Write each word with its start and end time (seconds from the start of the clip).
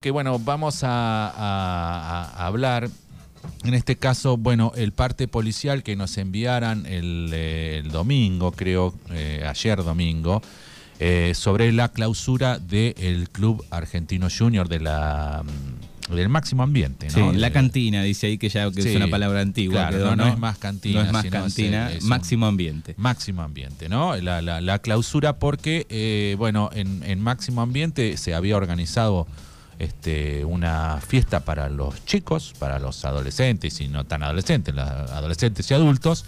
que 0.00 0.12
bueno, 0.12 0.38
vamos 0.38 0.84
a, 0.84 1.28
a- 1.28 2.30
a 2.36 2.46
hablar, 2.46 2.88
en 3.64 3.74
este 3.74 3.96
caso, 3.96 4.36
bueno, 4.36 4.70
el 4.76 4.92
parte 4.92 5.26
policial 5.26 5.82
que 5.82 5.96
nos 5.96 6.16
enviaran 6.18 6.86
el, 6.86 7.30
eh, 7.32 7.80
el 7.84 7.90
domingo, 7.90 8.52
creo, 8.52 8.94
eh, 9.10 9.44
ayer 9.44 9.82
domingo, 9.82 10.40
eh, 11.00 11.32
sobre 11.34 11.72
la 11.72 11.88
clausura 11.88 12.60
del 12.60 13.28
Club 13.30 13.64
Argentino 13.70 14.28
Junior 14.30 14.68
de 14.68 14.78
la, 14.78 15.42
mm, 15.44 16.14
del 16.14 16.28
máximo 16.28 16.62
ambiente, 16.62 17.10
Sí, 17.10 17.18
¿no? 17.18 17.32
la 17.32 17.48
De- 17.48 17.52
cantina, 17.52 18.04
dice 18.04 18.28
ahí 18.28 18.38
que 18.38 18.50
ya 18.50 18.70
que 18.70 18.82
Sí, 18.82 18.90
es 18.90 18.96
una 18.96 19.08
palabra 19.08 19.40
antigua. 19.40 19.80
claro, 19.88 19.96
quedó, 19.96 20.10
no, 20.14 20.26
no 20.26 20.28
es 20.32 20.38
más 20.38 20.58
cantina, 20.58 21.00
No 21.00 21.06
es 21.06 21.12
más 21.12 21.22
sino 21.22 21.40
cantina, 21.40 21.90
es 21.90 22.04
un- 22.04 22.08
máximo 22.08 22.46
ambiente. 22.46 22.94
Máximo 22.98 23.42
Ambiente, 23.42 23.88
¿no? 23.88 24.14
La, 24.14 24.42
la- 24.42 24.60
la 24.60 24.78
clausura 24.78 25.40
porque, 25.40 25.88
eh, 25.90 26.36
bueno, 26.38 26.70
en, 26.72 27.02
en 27.02 27.20
Máximo 27.20 27.62
Ambiente 27.62 28.16
se 28.16 28.32
había 28.36 28.56
organizado 28.56 29.26
este, 29.78 30.44
una 30.44 31.00
fiesta 31.06 31.40
para 31.40 31.68
los 31.68 32.04
chicos, 32.04 32.54
para 32.58 32.78
los 32.78 33.04
adolescentes 33.04 33.80
y 33.80 33.88
no 33.88 34.04
tan 34.04 34.22
adolescentes, 34.22 34.74
los 34.74 34.88
adolescentes 34.88 35.70
y 35.70 35.74
adultos. 35.74 36.24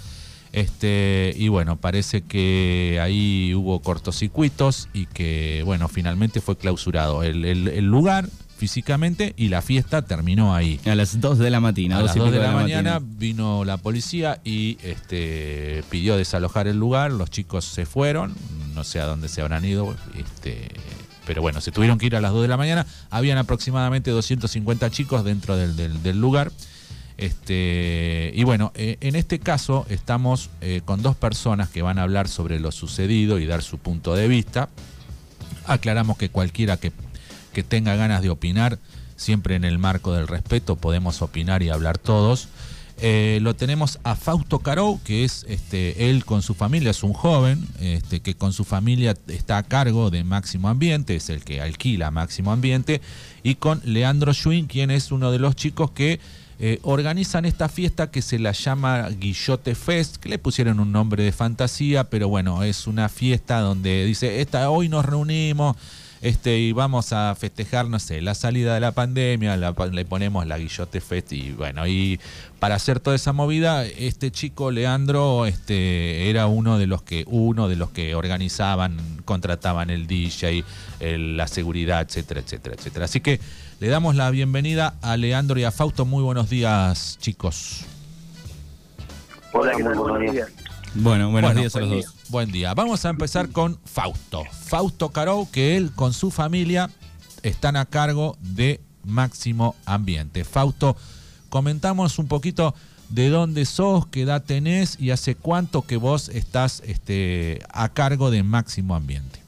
Este, 0.52 1.32
y 1.36 1.46
bueno, 1.48 1.76
parece 1.76 2.22
que 2.22 2.98
ahí 3.00 3.54
hubo 3.54 3.80
cortocircuitos 3.82 4.88
y 4.92 5.06
que, 5.06 5.62
bueno, 5.64 5.86
finalmente 5.88 6.40
fue 6.40 6.56
clausurado 6.56 7.22
el, 7.22 7.44
el- 7.44 7.68
el 7.68 7.84
lugar 7.86 8.28
físicamente 8.56 9.32
y 9.36 9.48
la 9.48 9.62
fiesta 9.62 10.02
terminó 10.02 10.54
ahí. 10.54 10.80
A 10.84 10.94
las 10.94 11.20
2 11.20 11.38
de 11.38 11.50
la 11.50 11.60
mañana. 11.60 11.98
A 11.98 12.02
las 12.02 12.16
y 12.16 12.18
2 12.18 12.32
de 12.32 12.38
la, 12.38 12.50
mañana. 12.50 12.94
mañana 12.94 13.06
vino 13.18 13.64
la 13.64 13.76
policía 13.78 14.40
y 14.44 14.76
este, 14.82 15.82
pidió 15.88 16.16
desalojar 16.16 16.66
el 16.66 16.78
lugar. 16.78 17.12
Los 17.12 17.30
chicos 17.30 17.64
se 17.64 17.86
fueron, 17.86 18.34
no 18.74 18.82
sé 18.84 19.00
a 19.00 19.06
dónde 19.06 19.28
se 19.28 19.40
habrán 19.40 19.64
ido, 19.64 19.94
este, 20.18 20.68
pero 21.30 21.42
bueno, 21.42 21.60
se 21.60 21.70
tuvieron 21.70 21.96
que 21.96 22.06
ir 22.06 22.16
a 22.16 22.20
las 22.20 22.32
2 22.32 22.42
de 22.42 22.48
la 22.48 22.56
mañana. 22.56 22.84
Habían 23.08 23.38
aproximadamente 23.38 24.10
250 24.10 24.90
chicos 24.90 25.22
dentro 25.22 25.56
del, 25.56 26.20
lugar. 26.20 26.50
Este, 27.18 28.32
y 28.34 28.42
bueno, 28.42 28.72
eh, 28.74 28.96
en 29.00 29.14
este 29.14 29.38
caso 29.38 29.86
estamos 29.88 30.50
eh, 30.60 30.80
con 30.84 31.02
dos 31.02 31.14
personas 31.14 31.68
que 31.68 31.82
van 31.82 32.00
a 32.00 32.02
hablar 32.02 32.26
sobre 32.26 32.58
lo 32.58 32.72
sucedido 32.72 33.38
y 33.38 33.46
dar 33.46 33.62
su 33.62 33.78
punto 33.78 34.16
de 34.16 34.26
vista. 34.26 34.70
Aclaramos 35.66 36.18
que 36.18 36.30
cualquiera 36.30 36.78
que, 36.78 36.90
que 37.52 37.62
tenga 37.62 37.94
ganas 37.94 38.22
de 38.22 38.30
opinar, 38.30 38.80
siempre 39.14 39.54
en 39.54 39.62
el 39.62 39.78
marco 39.78 40.12
del 40.12 40.26
respeto, 40.26 40.74
podemos 40.74 41.22
opinar 41.22 41.62
y 41.62 41.70
hablar 41.70 41.96
todos. 41.96 42.48
Eh, 43.02 43.38
lo 43.40 43.54
tenemos 43.56 43.98
a 44.04 44.14
Fausto 44.14 44.58
Carou, 44.58 45.00
que 45.02 45.24
es 45.24 45.46
este, 45.48 46.10
él 46.10 46.26
con 46.26 46.42
su 46.42 46.52
familia, 46.52 46.90
es 46.90 47.02
un 47.02 47.14
joven 47.14 47.66
este, 47.80 48.20
que 48.20 48.34
con 48.34 48.52
su 48.52 48.64
familia 48.64 49.14
está 49.28 49.56
a 49.56 49.62
cargo 49.62 50.10
de 50.10 50.22
Máximo 50.22 50.68
Ambiente, 50.68 51.16
es 51.16 51.30
el 51.30 51.42
que 51.42 51.62
alquila 51.62 52.10
Máximo 52.10 52.52
Ambiente, 52.52 53.00
y 53.42 53.54
con 53.54 53.80
Leandro 53.84 54.34
Schwinn, 54.34 54.66
quien 54.66 54.90
es 54.90 55.12
uno 55.12 55.32
de 55.32 55.38
los 55.38 55.56
chicos 55.56 55.92
que 55.92 56.20
eh, 56.58 56.78
organizan 56.82 57.46
esta 57.46 57.70
fiesta 57.70 58.10
que 58.10 58.20
se 58.20 58.38
la 58.38 58.52
llama 58.52 59.08
Guillote 59.08 59.74
Fest, 59.74 60.16
que 60.16 60.28
le 60.28 60.38
pusieron 60.38 60.78
un 60.78 60.92
nombre 60.92 61.22
de 61.22 61.32
fantasía, 61.32 62.10
pero 62.10 62.28
bueno, 62.28 62.64
es 62.64 62.86
una 62.86 63.08
fiesta 63.08 63.60
donde 63.60 64.04
dice, 64.04 64.42
esta, 64.42 64.68
hoy 64.68 64.90
nos 64.90 65.06
reunimos 65.06 65.74
este, 66.22 66.58
y 66.58 66.72
vamos 66.72 67.12
a 67.12 67.34
festejar, 67.34 67.88
no 67.88 67.98
sé, 67.98 68.20
la 68.20 68.34
salida 68.34 68.74
de 68.74 68.80
la 68.80 68.92
pandemia, 68.92 69.56
le 69.56 70.04
ponemos 70.04 70.46
la 70.46 70.58
Guillote 70.58 71.00
Fest 71.00 71.32
y 71.32 71.52
bueno, 71.52 71.86
y 71.86 72.20
para 72.58 72.74
hacer 72.74 73.00
toda 73.00 73.16
esa 73.16 73.32
movida, 73.32 73.84
este 73.86 74.30
chico 74.30 74.70
Leandro 74.70 75.46
este, 75.46 76.28
era 76.28 76.46
uno 76.46 76.78
de 76.78 76.86
los 76.86 77.02
que, 77.02 77.24
uno 77.26 77.68
de 77.68 77.76
los 77.76 77.90
que 77.90 78.14
organizaban, 78.14 78.98
contrataban 79.24 79.88
el 79.88 80.06
DJ, 80.06 80.64
la 81.00 81.46
seguridad, 81.46 82.02
etcétera, 82.02 82.40
etcétera, 82.40 82.74
etcétera. 82.76 83.04
Así 83.06 83.20
que 83.20 83.40
le 83.80 83.88
damos 83.88 84.14
la 84.14 84.30
bienvenida 84.30 84.94
a 85.00 85.16
Leandro 85.16 85.58
y 85.58 85.64
a 85.64 85.70
Fausto. 85.70 86.04
Muy 86.04 86.22
buenos 86.22 86.50
días, 86.50 87.16
chicos. 87.18 87.86
Hola, 89.52 89.72
¿qué 89.74 89.82
muy 89.82 89.94
buenos. 89.96 90.50
Bueno, 90.94 91.30
buenos 91.30 91.50
Bueno, 91.50 91.60
días 91.60 91.76
a 91.76 91.80
los 91.80 91.88
buen 91.88 92.00
dos. 92.02 92.14
día. 92.14 92.24
Buen 92.30 92.52
día. 92.52 92.74
Vamos 92.74 93.04
a 93.04 93.10
empezar 93.10 93.50
con 93.50 93.78
Fausto. 93.84 94.44
Fausto 94.50 95.10
Carou, 95.10 95.48
que 95.50 95.76
él 95.76 95.92
con 95.94 96.12
su 96.12 96.30
familia 96.30 96.90
están 97.42 97.76
a 97.76 97.84
cargo 97.86 98.36
de 98.40 98.80
Máximo 99.04 99.76
Ambiente. 99.86 100.44
Fausto, 100.44 100.96
comentamos 101.48 102.18
un 102.18 102.26
poquito 102.28 102.74
de 103.08 103.28
dónde 103.28 103.64
sos, 103.66 104.06
qué 104.06 104.22
edad 104.22 104.42
tenés 104.44 104.98
y 105.00 105.10
hace 105.10 105.34
cuánto 105.34 105.82
que 105.82 105.96
vos 105.96 106.28
estás 106.28 106.82
este, 106.86 107.60
a 107.72 107.88
cargo 107.90 108.30
de 108.30 108.42
Máximo 108.42 108.94
Ambiente. 108.94 109.40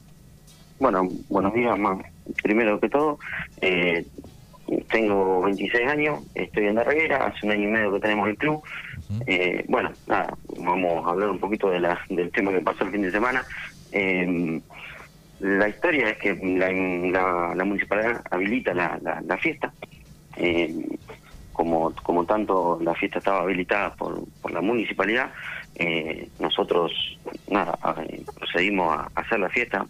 Bueno, 0.79 1.07
buenos 1.29 1.53
días, 1.53 1.77
más. 1.77 1.99
Primero 2.41 2.79
que 2.79 2.89
todo, 2.89 3.19
eh, 3.61 4.05
tengo 4.91 5.41
26 5.43 5.87
años, 5.87 6.23
estoy 6.35 6.67
en 6.67 6.75
la 6.75 6.83
reguera, 6.83 7.25
hace 7.27 7.45
un 7.45 7.51
año 7.51 7.67
y 7.67 7.71
medio 7.71 7.93
que 7.93 7.99
tenemos 7.99 8.27
el 8.29 8.37
club. 8.37 8.61
Eh, 9.27 9.63
bueno, 9.67 9.95
nada, 10.05 10.37
vamos 10.57 11.05
a 11.05 11.11
hablar 11.11 11.29
un 11.29 11.39
poquito 11.39 11.69
de 11.69 11.79
la, 11.79 11.99
del 12.09 12.31
tema 12.31 12.51
que 12.51 12.61
pasó 12.61 12.83
el 12.85 12.91
fin 12.91 13.01
de 13.03 13.11
semana. 13.11 13.45
Eh, 13.91 14.61
la 15.39 15.67
historia 15.67 16.09
es 16.09 16.17
que 16.19 16.35
la, 16.35 16.71
la, 16.71 17.55
la 17.55 17.63
municipalidad 17.65 18.21
habilita 18.31 18.73
la, 18.73 18.99
la, 19.01 19.21
la 19.21 19.37
fiesta. 19.37 19.73
Eh, 20.37 20.73
como, 21.51 21.93
como 22.01 22.25
tanto 22.25 22.79
la 22.81 22.95
fiesta 22.95 23.19
estaba 23.19 23.41
habilitada 23.41 23.93
por, 23.95 24.23
por 24.41 24.51
la 24.51 24.61
municipalidad, 24.61 25.31
eh, 25.75 26.29
nosotros 26.39 26.91
nada 27.47 27.77
eh, 28.09 28.23
procedimos 28.33 28.91
a 28.97 29.11
hacer 29.13 29.39
la 29.39 29.49
fiesta, 29.49 29.85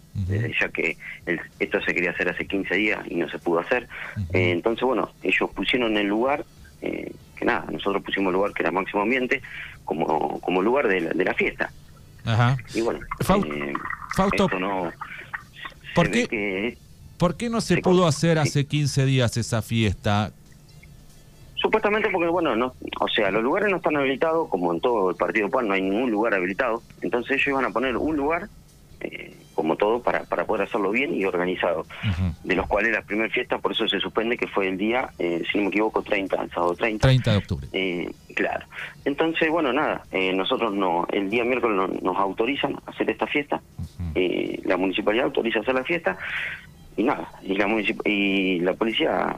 eh, 0.48 0.52
ya 0.60 0.68
que 0.68 0.98
el- 1.24 1.40
esto 1.58 1.80
se 1.80 1.94
quería 1.94 2.10
hacer 2.10 2.28
hace 2.28 2.46
15 2.46 2.74
días 2.74 3.00
y 3.08 3.14
no 3.14 3.28
se 3.30 3.38
pudo 3.38 3.60
hacer. 3.60 3.88
Eh, 4.34 4.50
entonces, 4.50 4.82
bueno, 4.84 5.10
ellos 5.22 5.50
pusieron 5.54 5.96
el 5.96 6.06
lugar, 6.06 6.44
eh, 6.82 7.10
que 7.34 7.44
nada, 7.44 7.66
nosotros 7.70 8.02
pusimos 8.02 8.28
el 8.30 8.34
lugar 8.34 8.52
que 8.52 8.62
era 8.62 8.70
Máximo 8.72 9.02
Ambiente, 9.02 9.42
como, 9.84 10.40
como 10.40 10.62
lugar 10.62 10.88
de 10.88 11.00
la, 11.00 11.10
de 11.10 11.24
la 11.24 11.34
fiesta. 11.34 11.70
Ajá. 12.24 12.56
Y 12.74 12.80
bueno, 12.80 13.00
Fau- 13.20 13.44
eh, 13.44 13.72
Fausto, 14.16 14.44
esto 14.46 14.58
no... 14.58 14.92
¿por 15.94 16.10
qué- 16.10 16.22
ve 16.22 16.28
que 16.28 16.78
¿por 17.18 17.36
qué 17.36 17.48
no 17.50 17.60
se 17.60 17.76
Sí, 17.76 17.80
pudo 17.82 18.06
hacer 18.06 18.36
sí. 18.42 18.48
hace 18.48 18.66
15 18.66 19.04
días 19.06 19.36
esa 19.36 19.62
fiesta? 19.62 20.32
Supuestamente 21.56 22.10
porque, 22.10 22.28
bueno, 22.28 22.54
no, 22.56 22.74
o 23.00 23.08
sea, 23.08 23.30
los 23.30 23.42
lugares 23.42 23.70
no 23.70 23.76
están 23.78 23.96
habilitados, 23.96 24.48
como 24.48 24.72
en 24.74 24.80
todo 24.80 25.10
el 25.10 25.16
Partido 25.16 25.48
PAN 25.48 25.68
no 25.68 25.74
hay 25.74 25.80
ningún 25.82 26.10
lugar 26.10 26.34
habilitado, 26.34 26.82
entonces 27.00 27.32
ellos 27.36 27.46
iban 27.48 27.64
a 27.64 27.70
poner 27.70 27.96
un 27.96 28.16
lugar, 28.16 28.48
eh, 29.00 29.34
como 29.54 29.76
todo, 29.76 30.02
para, 30.02 30.24
para 30.24 30.44
poder 30.44 30.62
hacerlo 30.66 30.90
bien 30.90 31.14
y 31.14 31.24
organizado, 31.24 31.86
de 32.42 32.54
los 32.56 32.66
cuales 32.66 32.92
la 32.92 33.02
primera 33.02 33.28
fiesta, 33.30 33.58
por 33.58 33.72
eso 33.72 33.86
se 33.88 34.00
suspende 34.00 34.36
que 34.36 34.46
fue 34.48 34.68
el 34.68 34.76
día, 34.76 35.10
eh, 35.18 35.42
si 35.50 35.58
no 35.58 35.64
me 35.64 35.68
equivoco, 35.70 36.02
30, 36.02 36.42
el 36.42 36.50
sábado 36.50 36.74
30. 36.74 37.06
30 37.08 37.30
de 37.30 37.36
octubre. 37.38 37.68
Eh, 37.72 38.10
claro. 38.34 38.66
Entonces, 39.04 39.48
bueno, 39.50 39.72
nada, 39.72 40.04
eh, 40.10 40.32
nosotros 40.32 40.74
no, 40.74 41.06
el 41.10 41.30
día 41.30 41.44
miércoles 41.44 41.76
no- 41.76 41.88
nos 42.02 42.16
autorizan 42.18 42.74
a 42.86 42.90
hacer 42.90 43.08
esta 43.10 43.26
fiesta, 43.26 43.62
eh, 44.14 44.60
la 44.64 44.76
municipalidad 44.76 45.26
autoriza 45.26 45.60
hacer 45.60 45.74
la 45.74 45.84
fiesta 45.84 46.18
y 46.96 47.02
nada, 47.04 47.30
y 47.42 47.54
la, 47.54 47.66
y 48.04 48.60
la 48.60 48.74
policía 48.74 49.36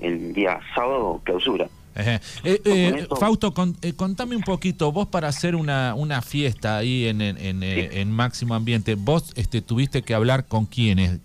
el 0.00 0.32
día 0.32 0.58
sábado 0.74 1.20
clausura. 1.24 1.68
Eh, 1.94 2.20
eh, 2.44 3.06
Fausto, 3.20 3.52
con- 3.52 3.76
eh, 3.82 3.92
contame 3.92 4.34
un 4.36 4.42
poquito, 4.42 4.90
vos 4.92 5.08
para 5.08 5.28
hacer 5.28 5.54
una, 5.54 5.94
una 5.94 6.22
fiesta 6.22 6.78
ahí 6.78 7.06
en, 7.06 7.20
en, 7.20 7.36
en, 7.38 7.60
Sí. 7.60 7.98
en 7.98 8.10
Máximo 8.10 8.54
Ambiente, 8.54 8.94
vos 8.94 9.32
este, 9.36 9.60
tuviste 9.60 10.02
que 10.02 10.14
hablar 10.14 10.46
con 10.46 10.66
quiénes, 10.66 11.18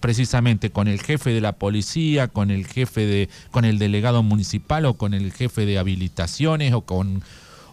precisamente 0.00 0.70
con 0.70 0.88
el 0.88 1.00
jefe 1.00 1.30
de 1.30 1.40
la 1.40 1.52
policía, 1.52 2.28
con 2.28 2.50
el 2.50 2.66
jefe 2.66 3.06
de, 3.06 3.28
con 3.50 3.64
el 3.64 3.78
delegado 3.78 4.22
municipal 4.22 4.86
o 4.86 4.94
con 4.94 5.14
el 5.14 5.32
jefe 5.32 5.66
de 5.66 5.78
habilitaciones 5.78 6.72
o 6.72 6.82
con 6.82 7.22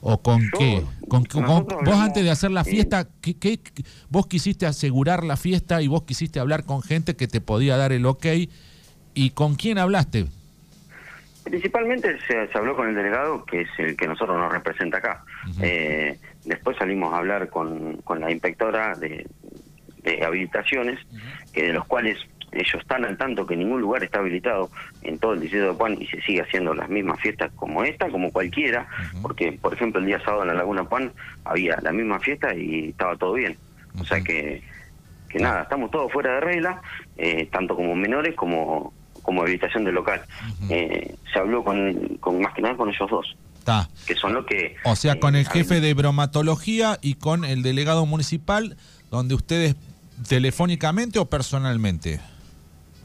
o 0.01 0.21
con 0.21 0.41
Yo- 0.41 0.47
qué, 0.57 0.83
con, 1.09 1.25
con- 1.25 1.41
nosotros 1.43 1.67
vos 1.79 1.87
hablamos, 1.89 2.05
antes 2.05 2.23
de 2.23 2.31
hacer 2.31 2.51
la 2.51 2.63
fiesta, 2.63 3.05
¿qué, 3.19 3.35
qué- 3.35 3.59
vos 4.09 4.27
quisiste 4.27 4.65
asegurar 4.65 5.25
la 5.25 5.35
fiesta 5.35 5.81
y 5.81 5.87
vos 5.87 6.03
quisiste 6.03 6.39
hablar 6.39 6.63
con 6.63 6.81
gente 6.81 7.17
que 7.17 7.27
te 7.27 7.41
podía 7.41 7.75
dar 7.75 7.91
el 7.91 8.05
ok 8.05 8.25
y 9.13 9.29
con 9.31 9.55
quién 9.55 9.77
hablaste. 9.77 10.27
Principalmente 11.49 12.17
se, 12.27 12.47
se 12.47 12.57
habló 12.57 12.75
con 12.75 12.89
el 12.89 12.95
delegado, 12.95 13.43
que 13.45 13.61
es 13.61 13.69
el 13.79 13.97
que 13.97 14.07
nosotros 14.07 14.37
nos 14.37 14.51
representa 14.51 14.97
acá. 14.97 15.23
Eh, 15.61 16.17
después 16.45 16.77
salimos 16.77 17.13
a 17.13 17.17
hablar 17.17 17.49
con, 17.49 17.97
con 18.03 18.19
la 18.19 18.31
inspectora 18.31 18.95
de, 18.95 19.25
de 20.03 20.23
habilitaciones, 20.23 20.99
que 21.53 21.63
de 21.67 21.73
los 21.73 21.85
cuales 21.85 22.17
ellos 22.51 22.81
están 22.81 23.05
al 23.05 23.17
tanto 23.17 23.45
que 23.45 23.55
ningún 23.55 23.81
lugar 23.81 24.03
está 24.03 24.19
habilitado 24.19 24.69
en 25.01 25.19
todo 25.19 25.33
el 25.33 25.41
distrito 25.41 25.67
de 25.67 25.73
Puan 25.73 26.01
y 26.01 26.07
se 26.07 26.21
sigue 26.21 26.41
haciendo 26.41 26.73
las 26.73 26.89
mismas 26.89 27.19
fiestas 27.19 27.51
como 27.55 27.83
esta, 27.83 28.09
como 28.09 28.31
cualquiera, 28.31 28.87
porque 29.21 29.51
por 29.51 29.73
ejemplo 29.73 29.99
el 29.99 30.07
día 30.07 30.19
sábado 30.21 30.43
en 30.43 30.49
la 30.49 30.53
Laguna 30.55 30.83
Puan 30.83 31.11
había 31.45 31.77
la 31.81 31.91
misma 31.91 32.19
fiesta 32.19 32.53
y 32.55 32.89
estaba 32.89 33.15
todo 33.17 33.33
bien. 33.33 33.57
O 33.99 34.05
sea 34.05 34.21
que, 34.21 34.63
que 35.29 35.39
nada, 35.39 35.63
estamos 35.63 35.91
todos 35.91 36.11
fuera 36.11 36.35
de 36.35 36.39
regla, 36.39 36.81
eh, 37.17 37.47
tanto 37.51 37.75
como 37.75 37.95
menores 37.95 38.35
como 38.35 38.93
como 39.21 39.41
habilitación 39.43 39.83
del 39.83 39.95
local. 39.95 40.21
Eh, 40.69 41.15
se 41.31 41.39
habló 41.39 41.63
con, 41.63 42.17
con 42.19 42.39
más 42.41 42.53
que 42.53 42.61
nada 42.61 42.75
con 42.75 42.89
ellos 42.89 43.09
dos, 43.09 43.35
Está. 43.59 43.89
que 44.07 44.15
son 44.15 44.33
los 44.33 44.45
que... 44.45 44.75
O 44.85 44.95
sea, 44.95 45.13
eh, 45.13 45.19
con 45.19 45.35
el 45.35 45.45
habilitan- 45.45 45.51
jefe 45.53 45.81
de 45.81 45.93
bromatología 45.93 46.97
y 47.01 47.15
con 47.15 47.45
el 47.45 47.61
delegado 47.63 48.05
municipal, 48.05 48.77
donde 49.11 49.35
ustedes 49.35 49.75
telefónicamente 50.27 51.19
o 51.19 51.25
personalmente. 51.25 52.19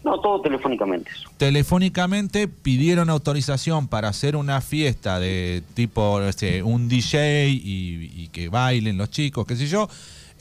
No, 0.05 0.21
todo 0.21 0.43
telefónicamente. 0.43 1.11
Eso. 1.11 1.31
Telefónicamente 1.39 2.47
pidieron 2.47 3.09
autorización 3.09 3.89
para 3.89 4.09
hacer 4.09 4.37
una 4.37 4.61
fiesta 4.61 5.19
de 5.19 5.63
tipo 5.75 6.21
este, 6.23 6.63
un 6.63 6.89
DJ 6.89 7.49
y, 7.49 8.11
y 8.15 8.29
que 8.29 8.49
bailen 8.51 8.99
los 8.99 9.11
chicos, 9.11 9.47
qué 9.47 9.57
sé 9.57 9.67
yo. 9.67 9.89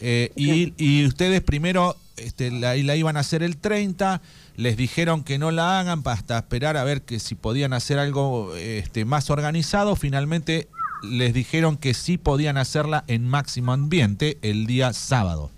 eh, 0.01 0.31
y, 0.35 0.73
y 0.77 1.05
ustedes 1.05 1.41
primero 1.41 1.95
este, 2.17 2.51
la, 2.51 2.75
la 2.75 2.95
iban 2.97 3.15
a 3.15 3.21
hacer 3.21 3.41
el 3.41 3.55
30, 3.55 4.21
les 4.55 4.77
dijeron 4.77 5.23
que 5.23 5.37
no 5.39 5.51
la 5.51 5.79
hagan 5.79 6.01
hasta 6.05 6.37
esperar 6.37 6.77
a 6.77 6.83
ver 6.83 7.01
que 7.01 7.19
si 7.19 7.35
podían 7.35 7.73
hacer 7.73 7.99
algo 7.99 8.55
este, 8.55 9.05
más 9.05 9.29
organizado. 9.29 9.95
Finalmente 9.95 10.67
les 11.03 11.33
dijeron 11.33 11.77
que 11.77 11.93
sí 11.93 12.17
podían 12.17 12.57
hacerla 12.57 13.03
en 13.07 13.27
máximo 13.27 13.73
ambiente 13.73 14.37
el 14.41 14.65
día 14.65 14.93
sábado. 14.93 15.51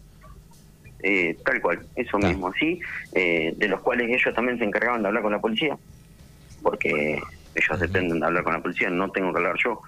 Eh, 1.03 1.37
tal 1.45 1.61
cual, 1.61 1.85
eso 1.95 2.17
mismo, 2.17 2.47
así, 2.47 2.79
eh, 3.13 3.53
de 3.55 3.67
los 3.67 3.79
cuales 3.81 4.09
ellos 4.09 4.33
también 4.33 4.57
se 4.57 4.63
encargaban 4.63 5.03
de 5.03 5.09
hablar 5.09 5.21
con 5.21 5.33
la 5.33 5.39
policía, 5.39 5.77
porque 6.63 7.21
ellos 7.53 7.79
dependen 7.79 8.19
de 8.19 8.25
hablar 8.25 8.43
con 8.43 8.53
la 8.53 8.61
policía, 8.61 8.89
no 8.89 9.11
tengo 9.11 9.31
que 9.31 9.37
hablar 9.37 9.55
yo. 9.63 9.81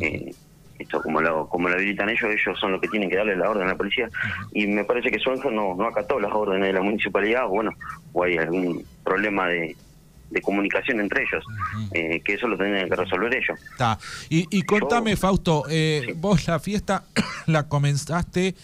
Eh, 0.00 0.34
esto 0.78 1.00
como 1.02 1.20
lo, 1.20 1.48
como 1.48 1.68
lo 1.68 1.76
habilitan 1.76 2.08
ellos, 2.08 2.24
ellos 2.24 2.58
son 2.58 2.72
los 2.72 2.80
que 2.80 2.88
tienen 2.88 3.08
que 3.08 3.16
darle 3.16 3.36
la 3.36 3.48
orden 3.50 3.64
a 3.64 3.70
la 3.72 3.76
policía. 3.76 4.08
Y 4.52 4.66
me 4.66 4.84
parece 4.84 5.10
que 5.10 5.18
Suenjo 5.18 5.50
no, 5.50 5.74
no 5.76 5.86
acató 5.86 6.18
las 6.20 6.32
órdenes 6.32 6.66
de 6.68 6.72
la 6.72 6.82
municipalidad, 6.82 7.46
o 7.46 7.50
bueno, 7.50 7.70
o 8.12 8.24
hay 8.24 8.36
algún 8.38 8.84
problema 9.04 9.46
de, 9.48 9.76
de 10.30 10.40
comunicación 10.42 10.98
entre 11.00 11.22
ellos, 11.22 11.44
eh, 11.92 12.20
que 12.24 12.34
eso 12.34 12.48
lo 12.48 12.56
tendrían 12.56 12.88
que 12.88 12.96
resolver 12.96 13.32
ellos. 13.34 13.58
Está. 13.72 13.98
Y, 14.28 14.46
y 14.56 14.62
contame, 14.62 15.12
Yo- 15.12 15.16
Fausto, 15.16 15.62
eh, 15.70 16.02
Sí. 16.06 16.12
vos 16.16 16.46
la 16.48 16.58
fiesta 16.58 17.04
la 17.46 17.68
comenzaste, 17.68 18.54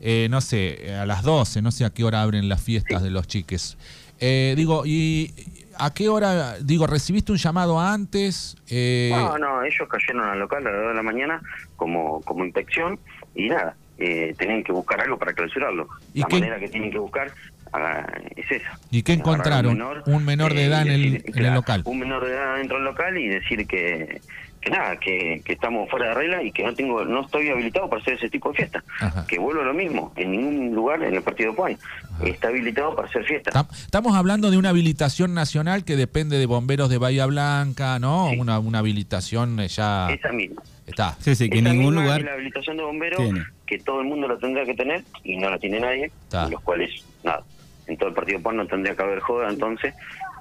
eh, 0.00 0.26
no 0.30 0.40
sé, 0.40 0.94
a 0.94 1.06
las 1.06 1.22
12, 1.22 1.62
no 1.62 1.70
sé 1.70 1.84
a 1.84 1.90
qué 1.90 2.02
hora 2.04 2.22
abren 2.22 2.48
las 2.48 2.62
fiestas 2.62 3.02
de 3.02 3.10
los 3.10 3.26
chiques. 3.28 3.76
Eh, 4.18 4.54
digo, 4.56 4.84
¿y 4.86 5.32
a 5.78 5.92
qué 5.94 6.08
hora, 6.08 6.56
digo, 6.60 6.86
recibiste 6.86 7.32
un 7.32 7.38
llamado 7.38 7.80
antes? 7.80 8.56
Eh, 8.68 9.10
No, 9.12 9.38
no, 9.38 9.62
ellos 9.62 9.88
cayeron 9.88 10.24
al 10.28 10.38
local 10.38 10.66
a 10.66 10.70
las 10.70 10.80
2 10.80 10.88
de 10.90 10.94
la 10.94 11.02
mañana 11.02 11.40
como, 11.76 12.20
como 12.22 12.44
inspección 12.44 12.98
y 13.34 13.48
nada, 13.48 13.74
eh, 13.98 14.34
tenían 14.38 14.62
que 14.64 14.72
buscar 14.72 15.00
algo 15.00 15.18
para 15.18 15.32
clausurarlo. 15.32 15.88
¿Y 16.14 16.20
la 16.20 16.26
qué- 16.26 16.34
manera 16.36 16.58
que 16.58 16.68
tienen 16.68 16.90
que 16.90 16.98
buscar 16.98 17.30
ah, 17.72 18.06
es 18.36 18.50
esa. 18.50 18.78
¿Y 18.90 19.02
qué 19.02 19.12
encontraron? 19.12 19.80
Un 20.06 20.24
menor 20.24 20.54
de 20.54 20.62
eh, 20.62 20.66
edad 20.66 20.84
y 20.84 20.88
en 20.88 20.94
el- 20.94 21.24
en 21.26 21.44
el 21.46 21.54
local. 21.54 21.82
Un 21.84 21.98
menor 22.00 22.24
de 22.26 22.32
edad 22.32 22.56
dentro 22.56 22.76
del 22.76 22.84
local 22.86 23.16
y 23.18 23.28
decir 23.28 23.66
que, 23.66 24.20
que 24.60 24.68
nada, 24.70 24.96
que, 24.98 25.40
que 25.44 25.54
estamos 25.54 25.88
fuera 25.88 26.08
de 26.08 26.14
regla 26.14 26.42
y 26.42 26.52
que 26.52 26.62
no 26.62 26.74
tengo 26.74 27.02
no 27.04 27.22
estoy 27.22 27.48
habilitado 27.48 27.88
para 27.88 28.02
hacer 28.02 28.14
ese 28.14 28.28
tipo 28.28 28.50
de 28.50 28.56
fiesta. 28.58 28.84
Ajá. 29.00 29.26
Que 29.26 29.38
vuelvo 29.38 29.62
a 29.62 29.64
lo 29.64 29.72
mismo, 29.72 30.12
en 30.16 30.32
ningún 30.32 30.74
lugar 30.74 31.02
en 31.02 31.14
el 31.14 31.22
partido 31.22 31.54
Puay 31.54 31.78
está 32.24 32.48
habilitado 32.48 32.94
para 32.94 33.08
hacer 33.08 33.24
fiesta. 33.24 33.50
Tam- 33.52 33.66
Estamos 33.72 34.14
hablando 34.14 34.50
de 34.50 34.58
una 34.58 34.68
habilitación 34.68 35.32
nacional 35.32 35.84
que 35.84 35.96
depende 35.96 36.36
de 36.38 36.44
bomberos 36.44 36.90
de 36.90 36.98
Bahía 36.98 37.24
Blanca, 37.24 37.98
¿no? 37.98 38.28
Sí. 38.30 38.38
Una, 38.38 38.58
una 38.58 38.80
habilitación 38.80 39.58
eh, 39.60 39.68
ya 39.68 40.10
Esa 40.10 40.30
misma. 40.30 40.60
está. 40.86 41.16
Sí, 41.20 41.34
sí, 41.34 41.48
que 41.48 41.58
en 41.60 41.64
ningún 41.64 41.94
lugar 41.94 42.20
la 42.20 42.34
habilitación 42.34 42.76
de 42.76 42.82
bomberos 42.82 43.18
tiene. 43.18 43.42
que 43.66 43.78
todo 43.78 44.00
el 44.02 44.08
mundo 44.08 44.28
la 44.28 44.36
tendría 44.36 44.66
que 44.66 44.74
tener 44.74 45.02
y 45.24 45.38
no 45.38 45.48
la 45.48 45.58
tiene 45.58 45.80
nadie, 45.80 46.10
los 46.50 46.60
cuales, 46.60 46.90
nada, 47.24 47.42
en 47.86 47.96
todo 47.96 48.10
el 48.10 48.14
partido 48.14 48.40
PAN 48.42 48.58
no 48.58 48.66
tendría 48.66 48.94
que 48.94 49.02
haber 49.02 49.20
joda, 49.20 49.48
entonces... 49.48 49.94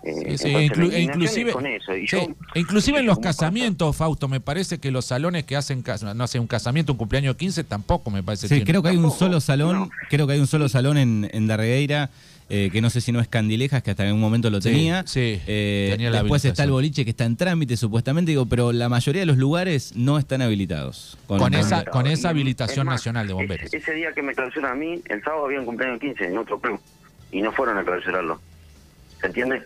eh, 0.03 0.13
Sí, 0.13 0.37
sí, 0.37 0.47
entonces 0.49 0.53
la 0.53 0.61
inclu- 0.61 0.93
e 0.93 1.01
inclusive, 1.01 1.49
es 1.49 1.55
con 1.55 1.65
eso, 1.65 1.95
y 1.95 2.07
sí, 2.07 2.15
yo- 2.17 2.27
e 2.55 2.59
inclusive 2.59 2.99
en 2.99 3.05
los 3.05 3.17
pasa- 3.17 3.29
casamientos, 3.45 3.95
Fausto, 3.95 4.27
me 4.27 4.39
parece 4.39 4.79
que 4.79 4.91
los 4.91 5.05
salones 5.05 5.43
que 5.45 5.55
hacen, 5.55 5.83
no 6.15 6.27
sé, 6.27 6.39
un 6.39 6.47
casamiento, 6.47 6.91
un 6.93 6.97
cumpleaños 6.97 7.35
15, 7.35 7.63
tampoco 7.63 8.09
me 8.11 8.23
parece. 8.23 8.47
Sí, 8.47 8.63
creo 8.63 8.81
que 8.81 8.89
hay 8.89 8.97
un 8.97 9.11
solo 9.11 9.39
salón, 9.41 9.75
no. 9.79 9.89
creo 10.09 10.27
que 10.27 10.33
hay 10.33 10.39
un 10.39 10.47
solo 10.47 10.69
salón 10.69 10.97
en, 10.97 11.29
en 11.33 11.47
Darregueira, 11.47 12.09
eh, 12.51 12.69
que 12.71 12.81
no 12.81 12.89
sé 12.89 12.99
si 12.99 13.11
no 13.11 13.19
es 13.19 13.27
Candilejas, 13.27 13.83
que 13.83 13.91
hasta 13.91 14.07
en 14.07 14.13
un 14.15 14.19
momento 14.19 14.49
lo 14.49 14.59
tenía. 14.59 15.03
sí, 15.05 15.39
Eh, 15.45 15.89
tenía 15.91 16.09
la 16.09 16.23
después 16.23 16.43
está 16.45 16.63
el 16.63 16.71
boliche 16.71 17.03
que 17.05 17.11
está 17.11 17.25
en 17.25 17.35
trámite 17.37 17.77
supuestamente, 17.77 18.31
digo, 18.31 18.47
pero 18.47 18.71
la 18.71 18.89
mayoría 18.89 19.19
de 19.21 19.27
los 19.27 19.37
lugares 19.37 19.93
no 19.95 20.17
están 20.17 20.41
habilitados. 20.41 21.15
Con 21.27 21.53
esa- 21.53 21.85
con 21.85 22.07
esa 22.07 22.29
habilitación 22.29 22.79
es 22.79 22.85
más, 22.85 22.93
nacional 22.95 23.27
de 23.27 23.33
bomberos. 23.33 23.67
Ese, 23.67 23.77
ese 23.77 23.93
día 23.93 24.13
que 24.13 24.23
me 24.23 24.33
clausuran 24.33 24.71
a 24.71 24.75
mí, 24.75 24.99
el 25.09 25.21
sábado 25.23 25.45
había 25.45 25.59
un 25.59 25.65
cumpleaños 25.67 25.99
15 25.99 26.25
en 26.25 26.37
otro 26.39 26.59
club 26.59 26.79
y 27.31 27.41
no 27.43 27.51
fueron 27.51 27.77
a 27.77 27.83
clausurarlo. 27.83 28.41
¿Se 29.21 29.27
entiende? 29.27 29.61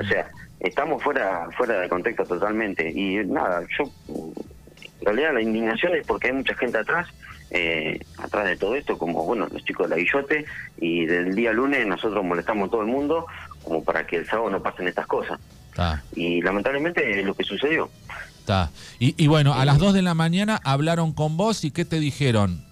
O 0.00 0.04
sea, 0.04 0.28
estamos 0.60 1.02
fuera 1.02 1.48
fuera 1.56 1.80
de 1.80 1.88
contexto 1.88 2.24
totalmente. 2.24 2.90
Y 2.90 3.16
nada, 3.26 3.62
yo. 3.78 3.90
En 4.08 5.06
realidad 5.06 5.32
la 5.34 5.40
indignación 5.42 5.94
es 5.94 6.06
porque 6.06 6.28
hay 6.28 6.34
mucha 6.34 6.54
gente 6.54 6.76
atrás, 6.78 7.08
eh, 7.50 7.98
atrás 8.18 8.46
de 8.46 8.56
todo 8.56 8.74
esto, 8.76 8.98
como 8.98 9.24
bueno 9.24 9.48
los 9.50 9.64
chicos 9.64 9.88
de 9.88 9.96
la 9.96 10.02
Guillote, 10.02 10.44
y 10.78 11.06
del 11.06 11.34
día 11.34 11.52
lunes 11.52 11.86
nosotros 11.86 12.22
molestamos 12.24 12.68
a 12.68 12.70
todo 12.70 12.82
el 12.82 12.86
mundo 12.88 13.26
como 13.64 13.82
para 13.82 14.06
que 14.06 14.16
el 14.16 14.26
sábado 14.26 14.50
no 14.50 14.62
pasen 14.62 14.88
estas 14.88 15.06
cosas. 15.06 15.38
Y 16.14 16.42
lamentablemente 16.42 17.18
es 17.20 17.24
lo 17.24 17.32
que 17.34 17.44
sucedió. 17.44 17.88
está. 18.40 18.70
Y, 18.98 19.14
y 19.22 19.26
bueno, 19.28 19.54
a 19.54 19.64
las 19.64 19.78
2 19.78 19.94
de 19.94 20.02
la 20.02 20.12
mañana 20.14 20.60
hablaron 20.64 21.14
con 21.14 21.38
vos 21.38 21.64
y 21.64 21.70
¿qué 21.70 21.86
te 21.86 21.98
dijeron? 22.00 22.62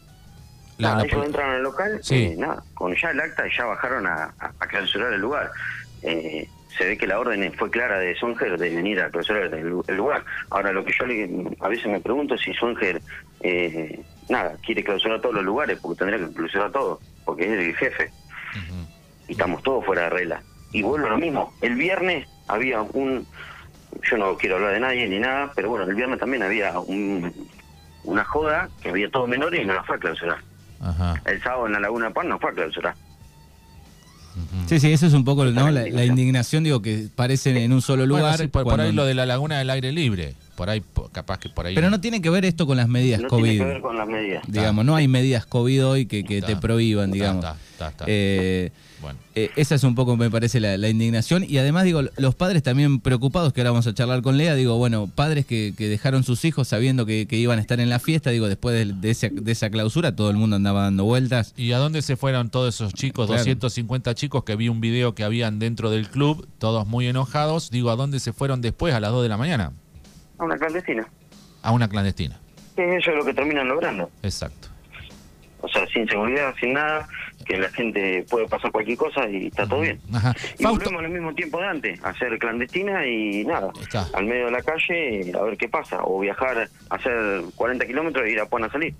La- 0.76 0.90
Nada, 0.90 1.00
la 1.00 1.06
ellos 1.06 1.24
entran 1.26 1.50
al 1.50 1.62
local, 1.62 1.98
Sí. 2.02 2.14
eh, 2.38 2.38
con 2.74 2.94
ya 2.94 3.10
el 3.10 3.20
acta 3.20 3.44
ya 3.56 3.64
bajaron 3.64 4.06
a, 4.06 4.34
a- 4.38 4.52
a 4.60 4.66
clausurar 4.66 5.12
el 5.14 5.20
lugar. 5.22 5.50
Eh, 6.02 6.46
se 6.76 6.84
ve 6.86 6.98
que 6.98 7.06
la 7.06 7.18
orden 7.18 7.52
fue 7.54 7.70
clara 7.70 7.98
de 7.98 8.14
Songer 8.16 8.58
de 8.58 8.70
venir 8.70 9.00
a 9.00 9.10
clausurar 9.10 9.44
el, 9.54 9.96
lugar. 9.96 10.24
Ahora, 10.50 10.72
lo 10.72 10.84
que 10.84 10.92
yo 10.92 11.06
le- 11.06 11.56
a 11.60 11.68
veces 11.68 11.86
me 11.86 12.00
pregunto 12.00 12.34
es 12.34 12.40
si 12.42 12.52
Songer, 12.54 13.00
eh, 13.40 14.00
nada, 14.28 14.54
quiere 14.64 14.84
clausurar 14.84 15.20
todos 15.20 15.34
los 15.36 15.44
lugares, 15.44 15.78
porque 15.80 15.98
tendría 15.98 16.26
que 16.26 16.34
clausurar 16.34 16.70
todo, 16.70 17.00
porque 17.24 17.44
es 17.44 17.50
el 17.52 17.74
jefe. 17.76 18.10
Y 19.28 19.32
estamos 19.32 19.62
todos 19.62 19.84
fuera 19.84 20.02
de 20.02 20.10
regla. 20.10 20.42
Y 20.72 20.82
vuelvo 20.82 21.06
a 21.06 21.10
lo 21.10 21.18
mismo. 21.18 21.52
El 21.60 21.74
viernes 21.76 22.26
había 22.46 22.82
un. 22.82 23.26
Yo 24.02 24.16
no 24.18 24.36
quiero 24.36 24.56
hablar 24.56 24.72
de 24.74 24.80
nadie 24.80 25.08
ni 25.08 25.18
nada, 25.18 25.50
pero 25.56 25.70
bueno, 25.70 25.86
el 25.86 25.94
viernes 25.94 26.18
también 26.20 26.42
había 26.42 26.78
un, 26.78 27.32
una 28.04 28.24
joda 28.24 28.68
que 28.82 28.90
había 28.90 29.10
todos 29.10 29.28
menores 29.28 29.62
y 29.62 29.64
no 29.64 29.74
la 29.74 29.82
fue 29.84 29.96
a 29.96 29.98
clausurar. 29.98 30.38
El 31.24 31.42
sábado 31.42 31.66
en 31.66 31.72
la 31.72 31.80
Laguna 31.80 32.10
Pan 32.10 32.28
no 32.28 32.38
fue 32.38 32.50
a 32.50 32.54
clausurar. 32.54 32.94
Sí, 34.66 34.78
sí, 34.78 34.92
eso 34.92 35.06
es 35.06 35.14
un 35.14 35.24
poco 35.24 35.44
la, 35.44 36.04
indignación, 36.04 36.64
digo, 36.64 36.80
que 36.80 37.08
parecen 37.14 37.56
en 37.56 37.72
un 37.72 37.82
solo 37.82 38.06
Bueno, 38.06 38.18
lugar. 38.18 38.38
sí, 38.38 38.46
por, 38.46 38.80
ahí 38.80 38.92
lo 38.92 39.04
de 39.04 39.14
la 39.14 39.26
laguna 39.26 39.58
del 39.58 39.70
aire 39.70 39.92
libre. 39.92 40.34
Por 40.54 40.70
ahí, 40.70 40.82
capaz 41.12 41.38
que 41.38 41.48
por 41.48 41.66
ahí. 41.66 41.74
Pero 41.74 41.90
no 41.90 42.00
tiene 42.00 42.20
que 42.20 42.30
ver 42.30 42.44
esto 42.44 42.66
con 42.66 42.76
las 42.76 42.88
medidas 42.88 43.20
No 43.20 43.28
COVID. 43.28 43.42
tiene 43.42 43.58
que 43.58 43.64
ver 43.64 43.80
con 43.80 43.96
las 43.96 44.08
medidas. 44.08 44.42
Digamos, 44.46 44.84
no 44.84 44.96
hay 44.96 45.08
medidas 45.08 45.46
COVID 45.46 45.86
hoy 45.86 46.06
que, 46.06 46.24
que 46.24 46.42
te 46.42 46.56
prohíban, 46.56 47.10
digamos. 47.10 47.44
está, 47.44 47.56
está, 47.72 47.88
está. 47.88 48.04
Eh, 48.08 48.70
Bueno. 49.00 49.18
eh, 49.34 49.50
esa 49.56 49.74
es 49.76 49.84
un 49.84 49.94
poco, 49.94 50.16
me 50.16 50.30
parece, 50.30 50.58
la, 50.60 50.76
la 50.76 50.88
indignación. 50.88 51.44
Y 51.48 51.58
además, 51.58 51.84
digo, 51.84 52.02
los 52.16 52.34
padres 52.34 52.62
también 52.62 53.00
preocupados, 53.00 53.52
que 53.52 53.60
ahora 53.60 53.70
vamos 53.70 53.86
a 53.86 53.94
charlar 53.94 54.22
con 54.22 54.36
Lea, 54.36 54.54
digo, 54.54 54.76
bueno, 54.76 55.06
padres 55.14 55.46
que, 55.46 55.72
que 55.76 55.88
dejaron 55.88 56.24
sus 56.24 56.44
hijos 56.44 56.68
sabiendo 56.68 57.06
que, 57.06 57.26
que 57.26 57.36
iban 57.36 57.58
a 57.58 57.62
estar 57.62 57.78
en 57.80 57.90
la 57.90 57.98
fiesta, 58.00 58.30
digo, 58.30 58.48
después 58.48 58.74
de, 58.74 58.92
de 58.94 59.10
esa, 59.10 59.28
de 59.30 59.52
esa 59.52 59.70
clausura, 59.70 60.16
todo 60.16 60.30
el 60.30 60.36
mundo 60.36 60.56
andaba 60.56 60.82
dando 60.82 61.04
vueltas. 61.04 61.54
¿Y 61.56 61.72
a 61.72 61.78
dónde 61.78 62.02
se 62.02 62.16
fueron 62.16 62.50
todos 62.50 62.74
esos 62.74 62.92
chicos? 62.94 63.26
Claro. 63.28 63.42
250 63.44 64.14
chicos 64.14 64.44
que 64.44 64.56
vi 64.56 64.68
un 64.68 64.80
video 64.80 65.14
que 65.14 65.22
habían 65.24 65.58
dentro 65.58 65.90
del 65.90 66.08
club, 66.08 66.48
todos 66.58 66.86
muy 66.86 67.06
enojados. 67.06 67.70
Digo, 67.70 67.90
¿a 67.90 67.96
dónde 67.96 68.18
se 68.20 68.32
fueron 68.32 68.60
después 68.60 68.94
a 68.94 69.00
las 69.00 69.12
2 69.12 69.22
de 69.22 69.28
la 69.28 69.36
mañana? 69.36 69.72
A 70.38 70.44
una 70.44 70.56
clandestina. 70.56 71.08
A 71.62 71.72
una 71.72 71.88
clandestina. 71.88 72.38
Que 72.76 72.96
eso 72.96 73.10
es 73.10 73.16
lo 73.16 73.24
que 73.24 73.34
terminan 73.34 73.68
logrando. 73.68 74.10
Exacto. 74.22 74.68
O 75.60 75.68
sea, 75.68 75.84
sin 75.88 76.06
seguridad, 76.08 76.54
sin 76.60 76.72
nada, 76.74 77.08
que 77.48 77.56
la 77.56 77.70
gente 77.70 78.24
puede 78.30 78.46
pasar 78.46 78.70
cualquier 78.70 78.98
cosa 78.98 79.28
y 79.28 79.46
está 79.46 79.66
todo 79.66 79.80
bien. 79.80 79.98
Ajá. 80.12 80.34
Y 80.58 80.62
Fausto, 80.62 80.84
volvemos 80.90 81.04
al 81.06 81.10
mismo 81.10 81.34
tiempo 81.34 81.58
de 81.60 81.66
antes, 81.66 82.04
hacer 82.04 82.38
clandestina 82.38 83.06
y 83.06 83.44
nada, 83.44 83.70
Está. 83.80 84.06
al 84.12 84.26
medio 84.26 84.44
de 84.46 84.50
la 84.52 84.62
calle 84.62 85.32
a 85.34 85.42
ver 85.42 85.56
qué 85.56 85.68
pasa. 85.68 86.00
O 86.04 86.20
viajar, 86.20 86.68
hacer 86.90 87.42
40 87.56 87.86
kilómetros 87.86 88.24
e 88.26 88.32
ir 88.32 88.40
a 88.40 88.46
Puan 88.46 88.64
a 88.64 88.70
salir. 88.70 88.94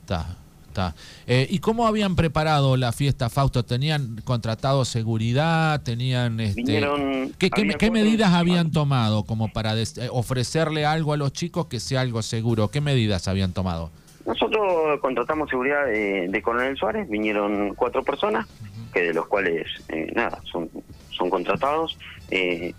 está, 0.00 0.36
está. 0.66 0.94
Eh, 1.28 1.46
¿Y 1.48 1.60
cómo 1.60 1.86
habían 1.86 2.16
preparado 2.16 2.76
la 2.76 2.90
fiesta, 2.92 3.30
Fausto? 3.30 3.64
¿Tenían 3.64 4.20
contratado 4.24 4.84
seguridad? 4.84 5.80
¿Tenían 5.82 6.40
este, 6.40 6.60
Vinieron- 6.62 7.32
¿Qué, 7.38 7.50
qué- 7.50 7.76
qué 7.78 7.90
medidas 7.90 8.32
habían 8.32 8.72
tomado 8.72 9.24
como 9.24 9.52
para 9.52 9.74
des- 9.76 9.96
eh, 9.98 10.08
ofrecerle 10.10 10.84
algo 10.86 11.12
a 11.12 11.16
los 11.16 11.32
chicos 11.32 11.66
que 11.66 11.78
sea 11.78 12.00
algo 12.00 12.20
seguro? 12.22 12.68
¿Qué 12.68 12.80
medidas 12.80 13.28
habían 13.28 13.52
tomado? 13.52 13.90
Nosotros 14.26 15.00
contratamos 15.00 15.50
seguridad 15.50 15.86
de, 15.86 16.28
de 16.28 16.42
Coronel 16.42 16.76
Suárez, 16.76 17.08
vinieron 17.08 17.74
cuatro 17.74 18.02
personas, 18.02 18.46
que 18.92 19.02
de 19.04 19.14
los 19.14 19.26
cuales, 19.26 19.66
eh, 19.88 20.10
nada, 20.14 20.38
son, 20.44 20.68
son 21.10 21.28
contratados. 21.30 21.98
Eh, 22.30 22.72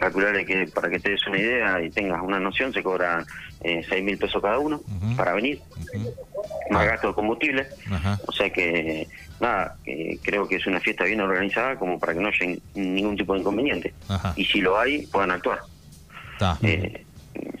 calcularle 0.00 0.44
que 0.46 0.66
para 0.68 0.88
que 0.90 0.98
te 0.98 1.10
des 1.10 1.26
una 1.26 1.38
idea 1.38 1.80
y 1.82 1.90
tengas 1.90 2.22
una 2.22 2.40
noción, 2.40 2.72
se 2.72 2.82
cobran 2.82 3.24
eh, 3.62 3.82
seis 3.88 4.02
mil 4.02 4.16
pesos 4.18 4.40
cada 4.42 4.58
uno 4.58 4.80
para 5.16 5.34
venir, 5.34 5.60
más 6.70 6.82
Ah. 6.82 6.86
gasto 6.86 7.08
de 7.08 7.14
combustible. 7.14 7.66
O 8.26 8.32
sea 8.32 8.50
que, 8.50 9.06
nada, 9.38 9.76
que 9.84 10.18
creo 10.22 10.48
que 10.48 10.56
es 10.56 10.66
una 10.66 10.80
fiesta 10.80 11.04
bien 11.04 11.20
organizada 11.20 11.76
como 11.76 11.98
para 12.00 12.14
que 12.14 12.20
no 12.20 12.28
haya 12.28 12.56
ningún 12.74 13.16
tipo 13.16 13.34
de 13.34 13.40
inconveniente. 13.40 13.92
Y 14.36 14.44
si 14.46 14.60
lo 14.60 14.78
hay, 14.78 15.06
puedan 15.06 15.30
actuar. 15.30 15.60
Eh, 16.62 17.04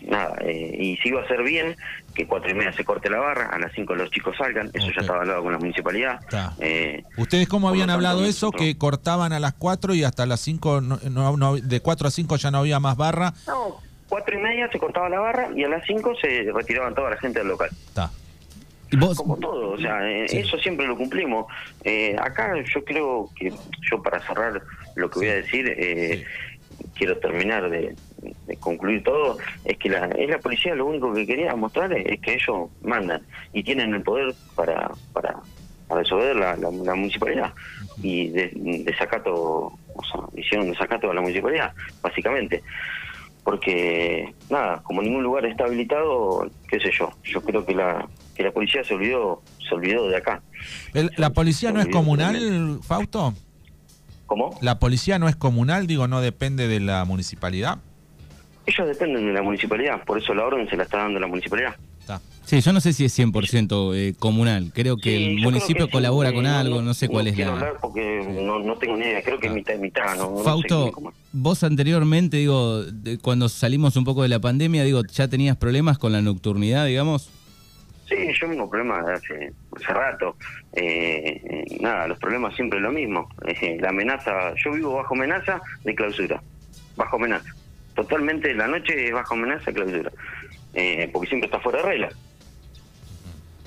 nada, 0.02 0.36
eh, 0.40 0.74
y 0.80 0.96
si 0.96 1.10
va 1.12 1.22
a 1.22 1.28
ser 1.28 1.42
bien, 1.42 1.76
que 2.20 2.26
cuatro 2.26 2.50
y 2.50 2.54
media 2.54 2.72
se 2.72 2.84
corte 2.84 3.08
la 3.08 3.18
barra, 3.18 3.46
a 3.50 3.58
las 3.58 3.72
cinco 3.72 3.94
los 3.94 4.10
chicos 4.10 4.36
salgan, 4.36 4.70
eso 4.74 4.88
ya 4.94 5.00
estaba 5.00 5.20
hablado 5.20 5.42
con 5.42 5.52
la 5.52 5.58
municipalidad. 5.58 6.20
Eh, 6.60 7.02
¿Ustedes 7.16 7.48
cómo 7.48 7.68
habían 7.68 7.86
tanto, 7.86 7.94
hablado 7.96 8.20
eso? 8.24 8.46
nosotros- 8.48 8.60
Que 8.62 8.76
cortaban 8.76 9.32
a 9.32 9.40
las 9.40 9.54
4 9.54 9.94
y 9.94 10.04
hasta 10.04 10.26
las 10.26 10.40
5, 10.40 10.80
no, 10.82 10.98
no- 11.10 11.36
no- 11.36 11.56
de 11.56 11.80
4 11.80 12.08
a 12.08 12.10
5 12.10 12.36
ya 12.36 12.50
no 12.50 12.58
había 12.58 12.78
más 12.78 12.96
barra. 12.96 13.32
no, 13.46 13.80
cuatro 14.08 14.38
y 14.38 14.42
media 14.42 14.68
se 14.70 14.78
cortaba 14.78 15.08
la 15.08 15.20
barra 15.20 15.48
y 15.54 15.62
a 15.64 15.68
las 15.68 15.86
cinco 15.86 16.12
se 16.20 16.50
retiraban 16.52 16.94
toda 16.96 17.10
la 17.10 17.16
gente 17.16 17.38
del 17.38 17.48
local. 17.48 17.70
Está. 17.70 18.10
Vos, 18.98 19.16
Como 19.16 19.36
todo, 19.36 19.70
o 19.70 19.78
sea, 19.78 20.04
eh, 20.10 20.26
Sí. 20.28 20.38
eso 20.38 20.58
siempre 20.58 20.84
lo 20.86 20.96
cumplimos. 20.96 21.46
Eh, 21.84 22.16
acá 22.20 22.52
yo 22.74 22.84
creo 22.84 23.30
que, 23.36 23.52
yo 23.88 24.02
para 24.02 24.18
cerrar 24.26 24.60
lo 24.96 25.08
que 25.08 25.18
voy 25.20 25.28
a 25.28 25.34
decir, 25.36 25.72
eh, 25.78 26.24
quiero 26.96 27.16
terminar 27.18 27.70
de 27.70 27.94
concluir 28.60 29.02
todo, 29.02 29.38
es 29.64 29.76
que 29.78 29.88
la, 29.88 30.06
es 30.06 30.28
la 30.28 30.38
policía 30.38 30.74
lo 30.74 30.86
único 30.86 31.12
que 31.14 31.26
quería 31.26 31.54
mostrar 31.56 31.92
es, 31.92 32.06
es 32.06 32.20
que 32.20 32.34
ellos 32.34 32.68
mandan 32.82 33.22
y 33.52 33.62
tienen 33.62 33.94
el 33.94 34.02
poder 34.02 34.34
para, 34.54 34.90
para, 35.12 35.36
para 35.88 36.00
resolver 36.02 36.36
la, 36.36 36.56
la- 36.56 36.70
la 36.70 36.94
municipalidad. 36.94 37.52
Y 38.02 38.28
de, 38.28 38.50
desacato, 38.84 39.32
o 39.34 40.04
sea, 40.10 40.20
hicieron 40.36 40.70
desacato 40.70 41.10
a 41.10 41.14
la 41.14 41.20
municipalidad, 41.20 41.72
básicamente. 42.02 42.62
Porque, 43.44 44.34
nada, 44.50 44.82
como 44.82 45.00
ningún 45.02 45.22
lugar 45.22 45.46
está 45.46 45.64
habilitado, 45.64 46.46
qué 46.68 46.78
sé 46.78 46.90
yo, 46.96 47.10
yo 47.24 47.40
creo 47.42 47.64
que 47.64 47.74
la, 47.74 48.06
que 48.34 48.42
la 48.42 48.52
policía 48.52 48.84
se 48.84 48.94
olvidó, 48.94 49.42
se 49.66 49.74
olvidó 49.74 50.08
de 50.08 50.16
acá. 50.18 50.42
El- 50.92 51.10
¿La 51.16 51.30
policía 51.30 51.72
no 51.72 51.80
es 51.80 51.88
comunal, 51.88 52.80
Fausto? 52.82 53.34
¿Cómo? 54.26 54.56
¿La 54.60 54.78
policía 54.78 55.18
no 55.18 55.28
es 55.28 55.36
comunal? 55.36 55.86
Digo, 55.86 56.06
no 56.06 56.20
depende 56.20 56.68
de 56.68 56.80
la 56.80 57.04
municipalidad. 57.04 57.78
Ellos 58.72 58.86
dependen 58.88 59.26
de 59.26 59.32
la 59.32 59.42
municipalidad, 59.42 60.04
por 60.04 60.18
eso 60.18 60.32
la 60.34 60.44
orden 60.44 60.68
se 60.68 60.76
la 60.76 60.84
está 60.84 60.98
dando 60.98 61.18
la 61.18 61.26
municipalidad. 61.26 61.74
Está. 62.00 62.20
sí, 62.44 62.60
yo 62.60 62.72
no 62.72 62.80
sé 62.80 62.92
si 62.92 63.04
es 63.04 63.18
100% 63.18 63.94
eh, 63.96 64.14
comunal. 64.18 64.70
Creo 64.74 64.96
que 64.96 65.16
Sí, 65.16 65.24
el 65.24 65.38
municipio 65.40 65.86
que 65.86 65.92
colabora 65.92 66.32
con 66.32 66.46
algo, 66.46 66.80
no 66.82 66.94
sé 66.94 67.08
cuál 67.08 67.26
es 67.26 67.36
la... 67.38 67.48
hablar 67.48 67.74
porque 67.80 68.24
no, 68.42 68.58
no 68.60 68.76
tengo 68.76 68.96
ni 68.96 69.04
idea, 69.06 69.22
creo 69.22 69.38
que 69.40 69.48
es 69.48 69.52
mitad 69.52 69.74
y 69.74 69.78
mitad, 69.78 70.16
no, 70.16 70.38
sé 70.38 70.44
Fausto, 70.44 70.92
vos 71.32 71.62
anteriormente, 71.64 72.36
digo, 72.36 72.82
de- 72.84 73.18
cuando 73.18 73.48
salimos 73.48 73.96
un 73.96 74.04
poco 74.04 74.22
de 74.22 74.28
la 74.28 74.38
pandemia, 74.40 74.84
digo, 74.84 75.02
¿ya 75.04 75.26
tenías 75.28 75.56
problemas 75.56 75.98
con 75.98 76.12
la 76.12 76.22
nocturnidad, 76.22 76.86
digamos? 76.86 77.28
Sí, 78.08 78.16
yo 78.40 78.48
tengo 78.48 78.68
problemas 78.68 79.06
hace, 79.08 79.52
hace 79.76 79.92
rato. 79.92 80.36
Eh, 80.72 81.40
eh, 81.44 81.76
nada, 81.80 82.08
los 82.08 82.18
problemas 82.18 82.54
siempre 82.56 82.80
lo 82.80 82.90
mismo. 82.90 83.28
La 83.80 83.90
amenaza, 83.90 84.52
yo 84.64 84.72
vivo 84.72 84.94
bajo 84.96 85.14
amenaza 85.14 85.60
de 85.84 85.94
clausura. 85.94 86.42
Bajo 86.96 87.16
amenaza. 87.16 87.54
Totalmente 87.94 88.54
la 88.54 88.66
noche 88.68 89.06
es 89.08 89.12
bajo 89.12 89.34
amenaza 89.34 89.72
clausura. 89.72 90.10
Eh, 90.74 91.08
porque 91.12 91.28
siempre 91.28 91.46
está 91.46 91.58
fuera 91.60 91.78
de 91.82 91.84
regla. 91.88 92.08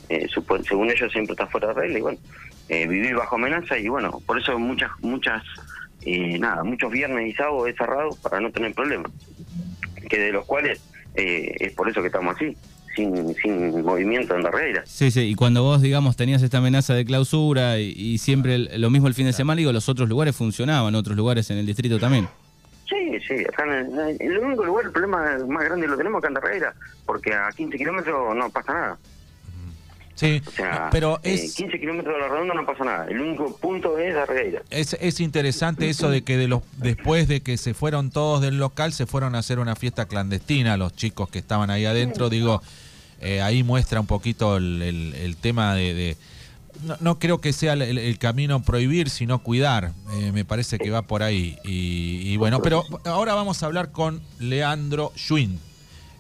Eh, 0.10 0.28
según 0.68 0.90
ellos 0.92 1.12
siempre 1.12 1.34
está 1.34 1.48
fuera 1.48 1.70
de 1.70 1.74
regla 1.74 1.98
y 2.00 2.02
bueno, 2.02 2.18
eh, 2.70 2.88
vivir 2.88 3.16
bajo 3.16 3.36
amenaza 3.36 3.78
y 3.78 3.88
bueno, 3.88 4.22
por 4.26 4.40
eso 4.40 4.58
muchas, 4.60 4.92
muchas, 5.02 5.44
eh, 6.06 6.38
nada, 6.40 6.64
muchos 6.64 6.92
viernes 6.92 7.30
y 7.30 7.34
sábados 7.34 7.68
he 7.70 7.74
cerrado 7.74 8.10
para 8.22 8.40
no 8.40 8.52
tener 8.52 8.74
problemas. 8.74 9.12
Que 10.10 10.18
de 10.20 10.32
los 10.32 10.46
cuales 10.46 10.82
eh, 11.16 11.56
es 11.60 11.74
por 11.74 11.90
eso 11.90 12.02
que 12.02 12.08
estamos 12.08 12.36
así, 12.36 12.56
sin, 12.96 13.34
sin 13.36 13.82
movimiento 13.84 14.36
en 14.36 14.44
la 14.44 14.52
regla. 14.52 14.84
Sí, 14.86 15.10
sí, 15.12 15.22
y 15.22 15.36
cuando 15.36 15.64
vos, 15.64 15.82
digamos, 15.82 16.16
tenías 16.16 16.42
esta 16.44 16.58
amenaza 16.60 16.94
de 16.94 17.06
clausura 17.06 17.80
y, 17.80 17.94
y 17.98 18.18
siempre 18.18 18.56
el- 18.56 18.82
lo 18.82 18.90
mismo 18.90 19.08
el 19.08 19.14
fin 19.14 19.26
de 19.26 19.34
semana, 19.34 19.58
digo, 19.60 19.72
los 19.72 19.90
otros 19.90 20.10
lugares 20.10 20.36
funcionaban, 20.36 20.94
otros 20.96 21.16
lugares 21.18 21.50
en 21.50 21.58
el 21.58 21.66
distrito 21.66 21.98
también. 22.00 22.28
Sí, 23.04 23.20
sí, 23.28 23.44
acá 23.46 23.64
en, 23.64 23.98
el- 24.00 24.18
en 24.22 24.32
el 24.32 24.38
único 24.40 24.64
lugar, 24.66 24.86
el 24.86 24.92
problema 24.92 25.38
más 25.48 25.64
grande 25.66 25.88
lo 25.88 25.98
tenemos 25.98 26.20
acá 26.20 26.30
en 26.30 26.34
Carrera, 26.36 26.74
porque 27.06 27.34
a 27.34 27.50
15 27.52 27.78
kilómetros 27.78 28.36
no 28.36 28.50
pasa 28.50 28.74
nada. 28.74 28.98
Sí, 30.16 30.42
O 30.46 30.52
sea, 30.52 30.90
pero 30.92 31.20
eh, 31.24 31.34
es, 31.34 31.56
15 31.56 31.80
kilómetros 31.80 32.14
de 32.16 32.22
la 32.22 32.28
redonda 32.28 32.54
no 32.54 32.66
pasa 32.68 32.84
nada. 32.86 33.08
El 33.08 33.20
único 33.20 33.58
punto 33.58 33.98
es 33.98 34.14
la 34.14 34.26
regueira. 34.28 34.62
es, 34.70 34.94
es 35.02 35.20
interesante 35.20 35.90
eso 35.90 36.08
de 36.10 36.24
que 36.24 36.38
de 36.38 36.48
los 36.48 36.62
después 36.78 37.28
de 37.28 37.42
que 37.42 37.58
se 37.58 37.74
fueron 37.74 38.12
todos 38.12 38.40
del 38.42 38.58
local, 38.60 38.94
se 38.94 39.08
fueron 39.08 39.34
a 39.34 39.40
hacer 39.40 39.58
una 39.58 39.76
fiesta 39.76 40.06
clandestina, 40.08 40.78
los 40.78 40.96
chicos 40.96 41.30
que 41.30 41.40
estaban 41.40 41.72
ahí 41.72 41.86
adentro, 41.86 42.30
digo, 42.30 42.62
eh, 43.22 43.42
ahí 43.42 43.64
muestra 43.64 44.00
un 44.00 44.06
poquito 44.08 44.58
el, 44.58 44.82
el- 44.84 45.14
el 45.16 45.36
tema 45.36 45.74
de... 45.76 45.94
de- 45.94 46.18
no, 46.86 46.98
no 47.00 47.20
creo 47.20 47.40
que 47.40 47.54
sea 47.54 47.74
el, 47.74 48.18
camino 48.18 48.62
prohibir, 48.64 49.10
sino 49.10 49.44
cuidar. 49.44 49.92
Eh, 50.14 50.32
me 50.32 50.46
parece 50.46 50.78
que 50.78 50.90
va 50.90 51.04
por 51.04 51.24
ahí. 51.24 51.58
Y, 51.64 52.22
y 52.24 52.38
bueno, 52.38 52.62
pero 52.62 52.84
ahora 53.06 53.34
vamos 53.34 53.64
a 53.64 53.66
hablar 53.66 53.92
con 53.92 54.22
Leandro 54.40 55.12
Schwinn. 55.16 55.60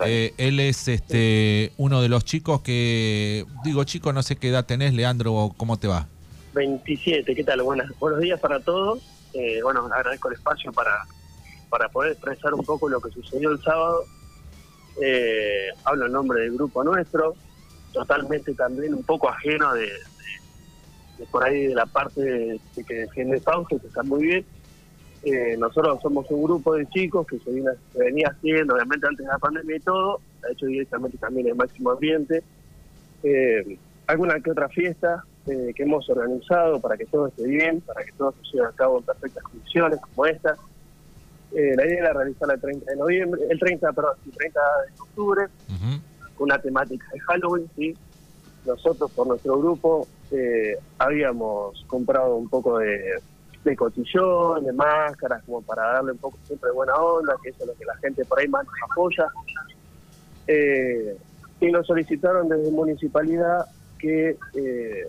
Eh, 0.06 0.34
él 0.38 0.60
es 0.60 0.88
este 0.88 1.72
uno 1.78 2.02
de 2.02 2.10
los 2.10 2.26
chicos 2.26 2.62
que, 2.62 3.46
digo 3.64 3.84
chico, 3.84 4.12
no 4.12 4.24
sé 4.24 4.36
qué 4.36 4.50
edad 4.50 4.66
tenés, 4.66 4.94
Leandro, 4.94 5.54
¿cómo 5.56 5.78
te 5.78 5.88
va? 5.88 6.08
27, 6.54 7.36
¿qué 7.36 7.44
tal? 7.44 7.62
Buenas, 7.62 7.92
buenos 8.00 8.20
días 8.20 8.40
para 8.40 8.60
todos. 8.60 9.02
Eh, 9.34 9.60
bueno, 9.64 9.90
agradezco 9.94 10.30
el 10.30 10.36
espacio 10.36 10.72
para, 10.72 11.06
para 11.70 11.90
poder 11.90 12.12
expresar 12.14 12.54
un 12.54 12.64
poco 12.64 12.90
lo 12.90 13.00
que 13.02 13.12
sucedió 13.12 13.52
el 13.52 13.62
sábado. 13.62 14.04
Eh, 15.02 15.70
hablo 15.86 16.06
en 16.06 16.12
nombre 16.12 16.42
del 16.42 16.54
grupo 16.54 16.84
nuestro, 16.84 17.36
totalmente 17.92 18.54
también 18.54 18.94
un 18.94 19.04
poco 19.04 19.30
ajeno 19.30 19.74
de 19.74 19.90
por 21.32 21.44
ahí 21.44 21.68
de 21.68 21.76
la 21.76 21.86
parte 21.86 22.22
de, 22.22 22.60
de 22.76 22.84
que 22.84 22.94
defiende 22.96 23.40
Fausto, 23.40 23.78
que 23.80 23.88
está 23.88 24.04
muy 24.04 24.24
bien. 24.24 24.46
Eh, 25.24 25.56
nosotros 25.58 26.00
somos 26.02 26.30
un 26.32 26.44
grupo 26.44 26.76
de 26.76 26.86
chicos 26.90 27.26
que 27.28 27.40
se, 27.40 27.52
viene- 27.52 27.72
se 27.94 28.00
venía 28.00 28.28
haciendo, 28.30 28.74
obviamente 28.76 29.08
antes 29.08 29.26
de 29.26 29.32
la 29.32 29.38
pandemia 29.38 29.78
y 29.78 29.80
todo, 29.80 30.20
de 30.46 30.52
hecho 30.52 30.66
directamente 30.66 31.18
también 31.18 31.48
en 31.48 31.58
Máximo 31.58 31.92
Ambiente. 31.92 32.44
Eh, 33.24 33.78
alguna 34.08 34.40
que 34.42 34.52
otra 34.52 34.68
fiesta 34.68 35.24
eh, 35.48 35.72
que 35.76 35.84
hemos 35.84 36.10
organizado 36.10 36.80
para 36.82 36.98
que 36.98 37.06
todo 37.06 37.28
esté 37.28 37.48
bien, 37.48 37.80
para 37.82 38.04
que 38.04 38.12
todo 38.14 38.34
se 38.44 38.58
lleve 38.58 38.68
a 38.68 38.72
cabo 38.72 38.98
en 39.00 39.04
perfectas 39.06 39.44
condiciones 39.44 40.00
como 40.02 40.26
esta. 40.26 40.58
Eh, 41.56 41.74
la 41.78 41.86
idea 41.86 42.00
era 42.00 42.14
realizarla 42.14 42.56
el 42.56 42.62
30 42.62 42.92
de 42.92 42.98
noviembre, 42.98 43.42
el 43.50 43.60
30, 43.60 43.94
perdón, 43.94 44.16
el 44.26 44.32
30 44.34 44.60
de 44.60 45.02
octubre, 45.02 45.46
con 46.36 46.46
una 46.46 46.60
temática 46.60 47.06
de 47.14 47.20
Halloween, 47.20 47.70
¿sí? 47.76 47.96
Nosotros 48.66 49.12
por 49.12 49.28
nuestro 49.28 49.58
grupo 49.60 50.08
eh, 50.34 50.78
habíamos 50.98 51.84
comprado 51.88 52.36
un 52.36 52.50
poco 52.50 52.80
de, 52.80 53.22
de 53.64 53.76
cotillón, 53.76 54.66
de 54.66 54.74
máscaras, 54.74 55.44
como 55.46 55.62
para 55.62 55.84
darle 55.94 56.14
un 56.14 56.18
poco 56.18 56.38
siempre 56.46 56.70
de 56.70 56.76
buena 56.76 56.96
onda, 56.96 57.36
que 57.44 57.50
eso 57.50 57.60
es 57.62 57.68
lo 57.68 57.74
que 57.76 57.86
la 57.86 57.96
gente 57.98 58.26
por 58.26 58.40
ahí 58.40 58.48
más 58.48 58.66
nos 58.66 58.92
apoya. 58.92 59.28
Eh, 60.48 61.16
y 61.62 61.72
nos 61.72 61.88
solicitaron 61.88 62.50
desde 62.50 62.70
municipalidad 62.72 63.66
que, 63.98 64.38
eh, 64.56 65.08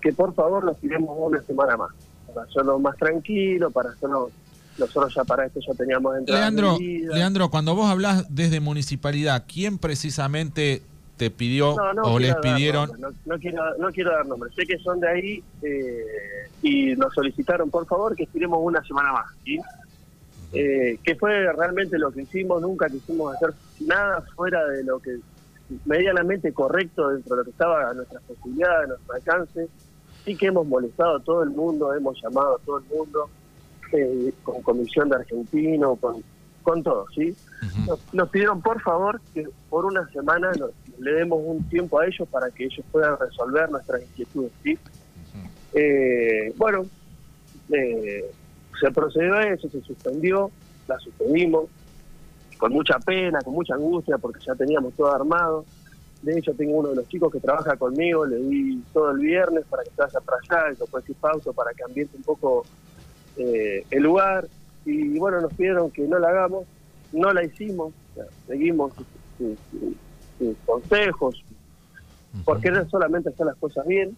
que 0.00 0.12
por 0.12 0.34
favor 0.34 0.64
nos 0.64 0.78
tiremos 0.78 1.16
una 1.16 1.40
semana 1.42 1.76
más, 1.76 1.92
para 2.26 2.46
hacerlo 2.46 2.78
más 2.78 2.96
tranquilo, 2.96 3.70
para 3.70 3.90
hacerlo... 3.90 4.30
Nosotros 4.76 5.14
ya 5.14 5.22
para 5.22 5.46
esto 5.46 5.60
ya 5.64 5.72
teníamos 5.74 6.18
entradas 6.18 6.52
Leandro. 6.52 6.76
Leandro, 6.80 7.48
cuando 7.48 7.76
vos 7.76 7.88
hablas 7.88 8.26
desde 8.28 8.58
municipalidad, 8.58 9.44
¿quién 9.46 9.78
precisamente 9.78 10.82
te 11.16 11.30
pidió 11.30 11.74
No, 11.76 11.92
no 11.94 12.02
o 12.02 12.18
les 12.18 12.34
pidieron? 12.36 12.90
nombres, 12.90 13.16
No, 13.24 13.34
no 13.34 13.40
quiero, 13.40 13.78
no 13.78 13.92
quiero 13.92 14.10
dar 14.10 14.26
nombres. 14.26 14.54
Sé 14.54 14.66
que 14.66 14.78
son 14.78 15.00
de 15.00 15.08
ahí 15.08 15.44
eh, 15.62 16.48
y 16.62 16.96
nos 16.96 17.12
solicitaron, 17.14 17.70
por 17.70 17.86
favor, 17.86 18.16
que 18.16 18.24
estiremos 18.24 18.58
una 18.62 18.82
semana 18.84 19.12
más. 19.12 19.26
¿sí? 19.44 19.60
Eh, 20.52 20.98
que 21.02 21.16
fue 21.16 21.52
realmente 21.52 21.98
lo 21.98 22.10
que 22.10 22.22
hicimos. 22.22 22.60
Nunca 22.62 22.88
quisimos 22.88 23.34
hacer 23.34 23.54
nada 23.80 24.22
fuera 24.34 24.64
de 24.66 24.84
lo 24.84 24.98
que 24.98 25.18
medianamente 25.84 26.52
correcto 26.52 27.08
dentro 27.08 27.36
de 27.36 27.40
lo 27.40 27.44
que 27.44 27.50
estaba 27.50 27.90
a 27.90 27.94
nuestras 27.94 28.22
posibilidades, 28.22 28.84
a 28.84 28.88
nuestro 28.88 29.14
alcance. 29.14 29.68
Sí 30.24 30.36
que 30.36 30.46
hemos 30.46 30.66
molestado 30.66 31.16
a 31.16 31.22
todo 31.22 31.42
el 31.42 31.50
mundo, 31.50 31.94
hemos 31.94 32.20
llamado 32.22 32.56
a 32.56 32.58
todo 32.58 32.78
el 32.78 32.84
mundo, 32.84 33.28
eh, 33.92 34.32
con 34.42 34.62
comisión 34.62 35.08
de 35.08 35.16
argentino, 35.16 35.96
con, 35.96 36.22
con 36.64 36.82
todo, 36.82 37.06
¿sí? 37.14 37.36
Nos, 37.86 38.00
nos 38.12 38.28
pidieron 38.30 38.60
por 38.60 38.80
favor 38.82 39.20
que 39.32 39.46
por 39.68 39.84
una 39.84 40.06
semana 40.08 40.50
nos- 40.58 40.70
le 40.98 41.12
demos 41.12 41.38
un 41.44 41.62
tiempo 41.68 42.00
a 42.00 42.06
ellos 42.06 42.26
para 42.28 42.50
que 42.50 42.64
ellos 42.64 42.84
puedan 42.90 43.16
resolver 43.18 43.70
nuestras 43.70 44.02
inquietudes. 44.02 44.50
¿sí? 44.62 44.78
Eh, 45.74 46.52
bueno, 46.56 46.86
eh, 47.70 48.24
se 48.80 48.90
procedió 48.90 49.34
a 49.34 49.42
eso, 49.44 49.68
se 49.68 49.80
suspendió, 49.82 50.50
la 50.88 50.98
suspendimos, 50.98 51.66
con 52.58 52.72
mucha 52.72 52.98
pena, 52.98 53.42
con 53.42 53.54
mucha 53.54 53.74
angustia, 53.74 54.18
porque 54.18 54.40
ya 54.46 54.54
teníamos 54.54 54.94
todo 54.94 55.12
armado. 55.12 55.64
De 56.22 56.38
hecho, 56.38 56.54
tengo 56.54 56.78
uno 56.78 56.90
de 56.90 56.96
los 56.96 57.08
chicos 57.08 57.30
que 57.32 57.40
trabaja 57.40 57.76
conmigo, 57.76 58.24
le 58.24 58.36
di 58.36 58.82
todo 58.92 59.10
el 59.10 59.18
viernes 59.18 59.64
para 59.68 59.82
que 59.82 59.90
se 59.90 60.00
vaya 60.02 60.20
para 60.20 60.38
allá, 60.38 60.72
y 60.72 60.76
después 60.76 61.04
pausa 61.20 61.52
para 61.52 61.72
que 61.74 61.82
ambiente 61.84 62.16
un 62.16 62.22
poco 62.22 62.64
eh, 63.36 63.84
el 63.90 64.02
lugar. 64.02 64.46
Y 64.84 65.18
bueno, 65.18 65.40
nos 65.40 65.52
pidieron 65.54 65.90
que 65.90 66.02
no 66.06 66.18
la 66.18 66.28
hagamos, 66.28 66.64
no 67.12 67.32
la 67.32 67.44
hicimos, 67.44 67.92
o 67.92 68.14
sea, 68.14 68.24
seguimos 68.46 68.92
sus, 68.94 69.06
sus- 69.38 69.58
sus- 69.70 69.94
sus 70.38 70.56
consejos, 70.66 71.44
por 72.44 72.60
querer 72.60 72.88
solamente 72.90 73.28
hacer 73.30 73.46
las 73.46 73.56
cosas 73.56 73.86
bien. 73.86 74.16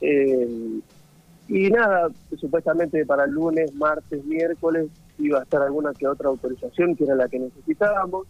Eh, 0.00 0.80
y 1.48 1.68
nada, 1.70 2.08
supuestamente 2.38 3.04
para 3.04 3.24
el 3.24 3.32
lunes, 3.32 3.74
martes, 3.74 4.24
miércoles 4.24 4.86
iba 5.18 5.40
a 5.40 5.42
estar 5.42 5.60
alguna 5.62 5.92
que 5.92 6.06
otra 6.06 6.28
autorización 6.28 6.94
que 6.96 7.04
era 7.04 7.14
la 7.14 7.28
que 7.28 7.38
necesitábamos. 7.38 8.26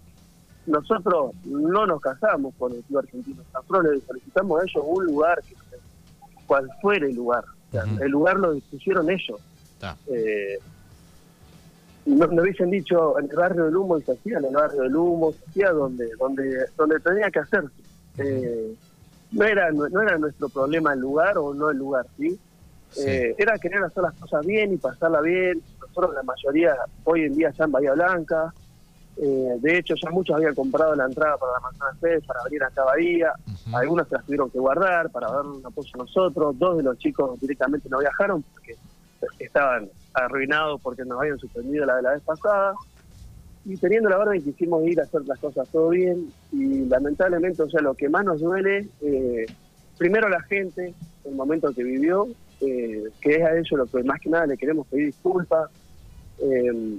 nosotros 0.67 1.33
no 1.45 1.87
nos 1.87 2.01
casamos 2.01 2.55
con 2.59 2.73
el 2.73 2.83
club 2.85 3.01
argentino. 3.01 3.43
Nosotros 3.53 3.85
le 3.95 4.01
solicitamos 4.01 4.61
a 4.61 4.65
ellos 4.65 4.85
un 4.87 5.05
lugar, 5.05 5.43
cual 6.47 6.69
fuera 6.81 7.07
el 7.07 7.15
lugar. 7.15 7.45
El 8.01 8.11
lugar 8.11 8.39
lo 8.39 8.53
dispusieron 8.55 9.11
ellos. 9.11 9.41
Eh, 10.07 10.59
nos, 12.07 12.33
nos 12.33 12.43
hubiesen 12.43 12.71
dicho 12.71 13.19
en 13.19 13.31
el 13.31 13.37
barrio 13.37 13.65
del 13.65 13.77
humo 13.77 13.99
y 13.99 14.03
se 14.03 14.13
hacía 14.13 14.39
en 14.39 14.45
el 14.47 14.55
barrio 14.55 14.83
del 14.83 14.97
humo, 14.97 15.33
se 15.33 15.45
hacía 15.49 15.71
donde 15.73 16.09
donde 16.19 16.67
donde 16.77 17.01
tenía 17.01 17.31
que 17.31 17.39
hacerse. 17.41 17.83
Eh, 18.19 18.75
no 19.33 19.45
era 19.45 19.71
no, 19.73 19.89
no 19.89 20.03
era 20.03 20.19
nuestro 20.19 20.49
problema 20.49 20.93
el 20.93 21.01
lugar 21.01 21.39
o 21.39 21.55
no 21.55 21.71
el 21.71 21.79
lugar, 21.79 22.07
¿sí? 22.17 22.39
Sí. 22.91 23.03
Eh, 23.09 23.35
era 23.39 23.59
querer 23.59 23.83
hacer 23.83 24.03
las 24.03 24.15
cosas 24.15 24.45
bien 24.47 24.73
y 24.73 24.77
pasarla 24.77 25.21
bien. 25.21 25.61
Nosotros 25.81 26.15
la 26.15 26.23
mayoría 26.23 26.77
hoy 27.05 27.23
en 27.23 27.35
día 27.35 27.51
ya 27.51 27.65
en 27.65 27.73
Bahía 27.73 27.93
Blanca. 27.93 28.53
Eh, 29.17 29.57
de 29.61 29.79
hecho, 29.79 29.95
ya 29.95 30.11
muchos 30.11 30.35
habían 30.37 30.55
comprado 30.55 30.95
la 30.95 31.05
entrada 31.05 31.37
para 31.37 31.53
la 31.53 31.61
manzana 31.61 31.97
Fest, 32.01 32.27
para 32.27 32.43
venir 32.45 32.63
acá 32.65 32.83
a 32.83 32.87
Bahía. 32.87 33.33
Ujú. 33.47 33.77
Algunos 33.77 34.09
se 34.09 34.15
las 34.17 34.25
tuvieron 34.25 34.51
que 34.51 34.59
guardar 34.59 35.11
para 35.11 35.31
dar 35.31 35.47
un 35.47 35.65
apoyo 35.65 35.91
a 35.95 35.99
nosotros. 35.99 36.59
Dos 36.59 36.77
de 36.77 36.83
los 36.83 36.99
chicos 36.99 37.41
directamente 37.41 37.89
no 37.89 37.99
viajaron 37.99 38.43
porque 38.43 38.77
estaban 39.39 39.89
arruinados 40.15 40.81
porque 40.81 41.05
nos 41.05 41.21
habían 41.21 41.39
suspendido 41.39 41.85
la 41.87 41.97
de 41.97 42.03
la 42.03 42.13
vez 42.13 42.23
pasada. 42.23 42.75
Y 43.65 43.77
teniendo 43.77 44.11
la 44.11 44.19
orden 44.19 44.43
quisimos 44.43 44.87
ir 44.87 45.01
a 45.01 45.05
hacer 45.05 45.23
las 45.27 45.39
cosas 45.39 45.69
todo 45.71 45.91
bien 45.91 46.31
y 46.53 46.85
lamentablemente, 46.85 47.63
o 47.63 47.71
sea, 47.71 47.81
lo 47.81 47.95
que 47.95 48.09
más 48.09 48.25
nos 48.25 48.41
duele, 48.41 48.89
eh, 49.01 49.47
primero 49.97 50.29
la 50.29 50.41
gente, 50.43 50.93
el 51.25 51.35
momento 51.35 51.73
que 51.73 51.83
vivió, 51.83 52.29
eh, 52.61 53.05
que 53.21 53.37
es 53.37 53.43
a 53.43 53.57
ellos 53.57 53.71
lo 53.73 53.87
que 53.87 54.03
más 54.03 54.21
que 54.21 54.29
nada 54.29 54.47
le 54.47 54.57
queremos 54.57 54.87
pedir 54.87 55.07
disculpas. 55.07 55.71
Eh, 56.41 56.99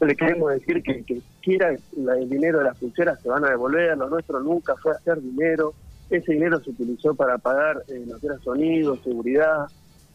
le 0.00 0.14
queremos 0.14 0.52
decir 0.52 0.82
que, 0.82 1.02
que 1.02 1.20
quiera 1.42 1.70
el 1.70 2.28
dinero 2.28 2.58
de 2.58 2.64
las 2.64 2.78
pulseras 2.78 3.20
se 3.20 3.28
van 3.28 3.44
a 3.44 3.50
devolver, 3.50 3.96
lo 3.96 4.08
nuestro 4.08 4.40
nunca 4.40 4.76
fue 4.76 4.92
hacer 4.92 5.20
dinero, 5.20 5.74
ese 6.10 6.32
dinero 6.32 6.60
se 6.60 6.70
utilizó 6.70 7.14
para 7.14 7.38
pagar 7.38 7.82
eh, 7.88 8.04
lo 8.06 8.18
que 8.18 8.28
sonido, 8.42 8.96
seguridad, 9.02 9.66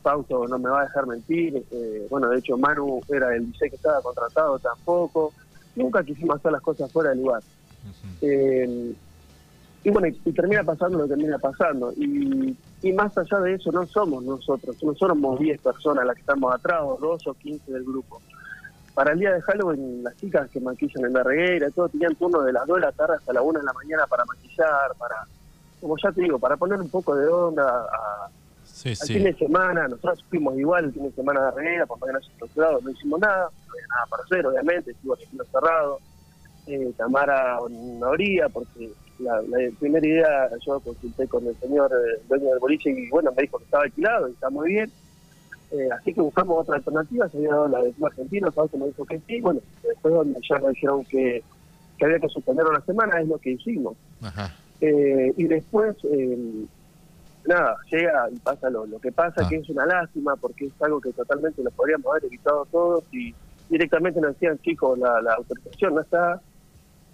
Fausto 0.04 0.48
no 0.48 0.60
me 0.60 0.70
va 0.70 0.82
a 0.82 0.84
dejar 0.84 1.08
mentir, 1.08 1.64
eh, 1.72 2.08
bueno, 2.10 2.30
de 2.30 2.38
hecho 2.38 2.58
Manu 2.58 3.02
era 3.10 3.34
el 3.36 3.52
DJ 3.52 3.70
que 3.70 3.76
estaba 3.78 4.02
contratado 4.02 4.60
tampoco, 4.60 5.34
nunca 5.76 6.04
quisimos 6.04 6.36
hacer 6.36 6.52
las 6.52 6.62
cosas 6.62 6.92
fuera 6.92 7.10
del 7.12 7.20
lugar. 7.20 7.42
Eh, 8.22 8.94
y 9.86 9.90
bueno, 9.90 10.08
y, 10.08 10.22
y 10.26 10.32
termina 10.32 10.64
pasando 10.64 10.98
lo 10.98 11.04
que 11.06 11.10
termina 11.10 11.38
pasando. 11.38 11.92
Y, 11.94 12.56
y 12.82 12.94
más 12.94 13.18
allá 13.18 13.40
de 13.40 13.56
eso, 13.56 13.72
no 13.72 13.86
somos 13.88 14.24
nosotros, 14.24 14.82
no 14.84 14.94
somos 14.96 15.40
10 15.40 15.60
personas 15.62 16.06
las 16.06 16.16
que 16.16 16.22
estamos 16.22 16.54
atrás, 16.54 16.82
o 16.84 16.98
2 17.00 17.28
o 17.28 17.34
15 17.34 17.72
del 17.72 17.84
grupo. 17.84 18.22
Para 18.94 19.14
el 19.14 19.20
día 19.20 19.34
de 19.34 19.42
Halloween, 19.42 20.04
las 20.04 20.16
chicas 20.18 20.50
que 20.52 20.60
maquillan 20.60 21.06
en 21.06 21.14
la 21.14 21.24
reguera, 21.24 21.70
todo 21.72 21.90
tenían 21.90 22.16
turno 22.16 22.42
de 22.42 22.54
las 22.54 22.68
2 22.68 22.76
de 22.76 22.82
la 22.82 22.92
tarde 22.92 23.16
hasta 23.16 23.34
la 23.34 23.42
1 23.42 23.60
de 23.60 23.66
la 23.66 23.74
mañana 23.74 24.06
para 24.08 24.24
maquillar, 24.26 24.94
para, 25.00 25.16
como 25.82 25.96
ya 25.98 26.12
te 26.12 26.22
digo, 26.22 26.38
para 26.38 26.56
poner 26.56 26.80
un 26.80 26.90
poco 26.90 27.16
de 27.16 27.28
onda 27.28 27.88
a, 27.92 28.30
Sí, 28.84 28.90
al 28.90 28.96
sí. 28.98 29.14
fin 29.14 29.24
de 29.24 29.34
semana, 29.36 29.88
nosotros 29.88 30.26
fuimos 30.30 30.58
igual 30.58 30.84
el 30.84 30.94
fin 30.94 31.04
de 31.04 31.12
semana 31.14 31.46
de 31.46 31.52
reguera, 31.52 31.86
por 31.86 31.98
mañana 32.00 32.20
estructurado, 32.20 32.82
no 32.82 32.90
hicimos 32.90 33.18
nada, 33.22 33.46
no 33.46 33.74
había 33.74 33.88
nada 33.88 34.06
para 34.10 34.24
hacer, 34.24 34.46
obviamente, 34.46 34.92
estuvo 34.92 35.16
el 35.16 35.48
cerrado. 35.50 36.00
Eh, 36.68 36.92
Tamara 36.98 37.60
no 37.70 38.06
habría, 38.08 38.50
porque 38.50 38.92
la, 39.20 39.42
la 39.44 39.58
primera 39.80 40.06
idea 40.06 40.50
yo 40.66 40.82
consulté 40.82 41.30
con 41.30 41.48
el 41.48 41.56
señor 41.60 41.92
eh, 41.94 42.22
dueño 42.28 42.50
del 42.50 42.60
boliche 42.60 42.90
y 42.90 43.10
bueno, 43.10 43.32
me 43.36 43.44
dijo 43.44 43.58
que 43.58 43.64
estaba 43.64 43.84
alquilado 43.84 44.28
y 44.28 44.32
está 44.34 44.50
muy 44.50 44.70
bien. 44.70 44.92
Eh, 45.72 45.90
así 45.98 46.14
que 46.14 46.20
buscamos 46.22 46.60
otra 46.60 46.76
alternativa, 46.76 47.30
se 47.30 47.38
había 47.38 47.52
dado 47.52 47.68
la 47.70 47.82
del 47.82 47.94
club 47.94 48.08
argentino, 48.08 48.52
Fausto 48.52 48.78
me 48.78 48.88
dijo 48.88 49.06
que 49.06 49.20
sí, 49.26 49.40
bueno, 49.40 49.62
después 49.82 50.14
donde 50.14 50.40
ya 50.48 50.60
nos 50.60 50.70
dijeron 50.72 51.06
que, 51.06 51.42
que 51.98 52.06
había 52.06 52.20
que 52.20 52.30
suspender 52.30 52.66
una 52.66 52.82
semana, 52.82 53.22
es 53.22 53.28
lo 53.30 53.38
que 53.38 53.52
hicimos. 53.52 53.96
Ajá. 54.22 54.54
Eh, 54.82 55.34
y 55.38 55.46
después, 55.46 55.96
eh, 56.04 56.66
nada, 57.46 57.76
llega 57.92 58.30
y 58.32 58.38
pasa 58.40 58.70
lo, 58.70 58.86
lo 58.86 59.00
que 59.00 59.12
pasa, 59.12 59.42
Ah. 59.46 59.50
que 59.50 59.58
es 59.58 59.70
una 59.70 59.86
lástima, 59.86 60.36
porque 60.36 60.66
es 60.68 60.74
algo 60.82 61.00
que 61.02 61.12
totalmente 61.14 61.64
lo 61.64 61.72
podríamos 61.72 62.08
haber 62.12 62.26
evitado 62.26 62.66
todos 62.72 63.04
y 63.12 63.34
directamente 63.70 64.20
nos 64.22 64.34
decían, 64.34 64.60
chicos, 64.60 64.98
la, 65.00 65.22
la 65.22 65.34
autorización 65.36 65.96
no 65.96 66.02
está, 66.02 66.42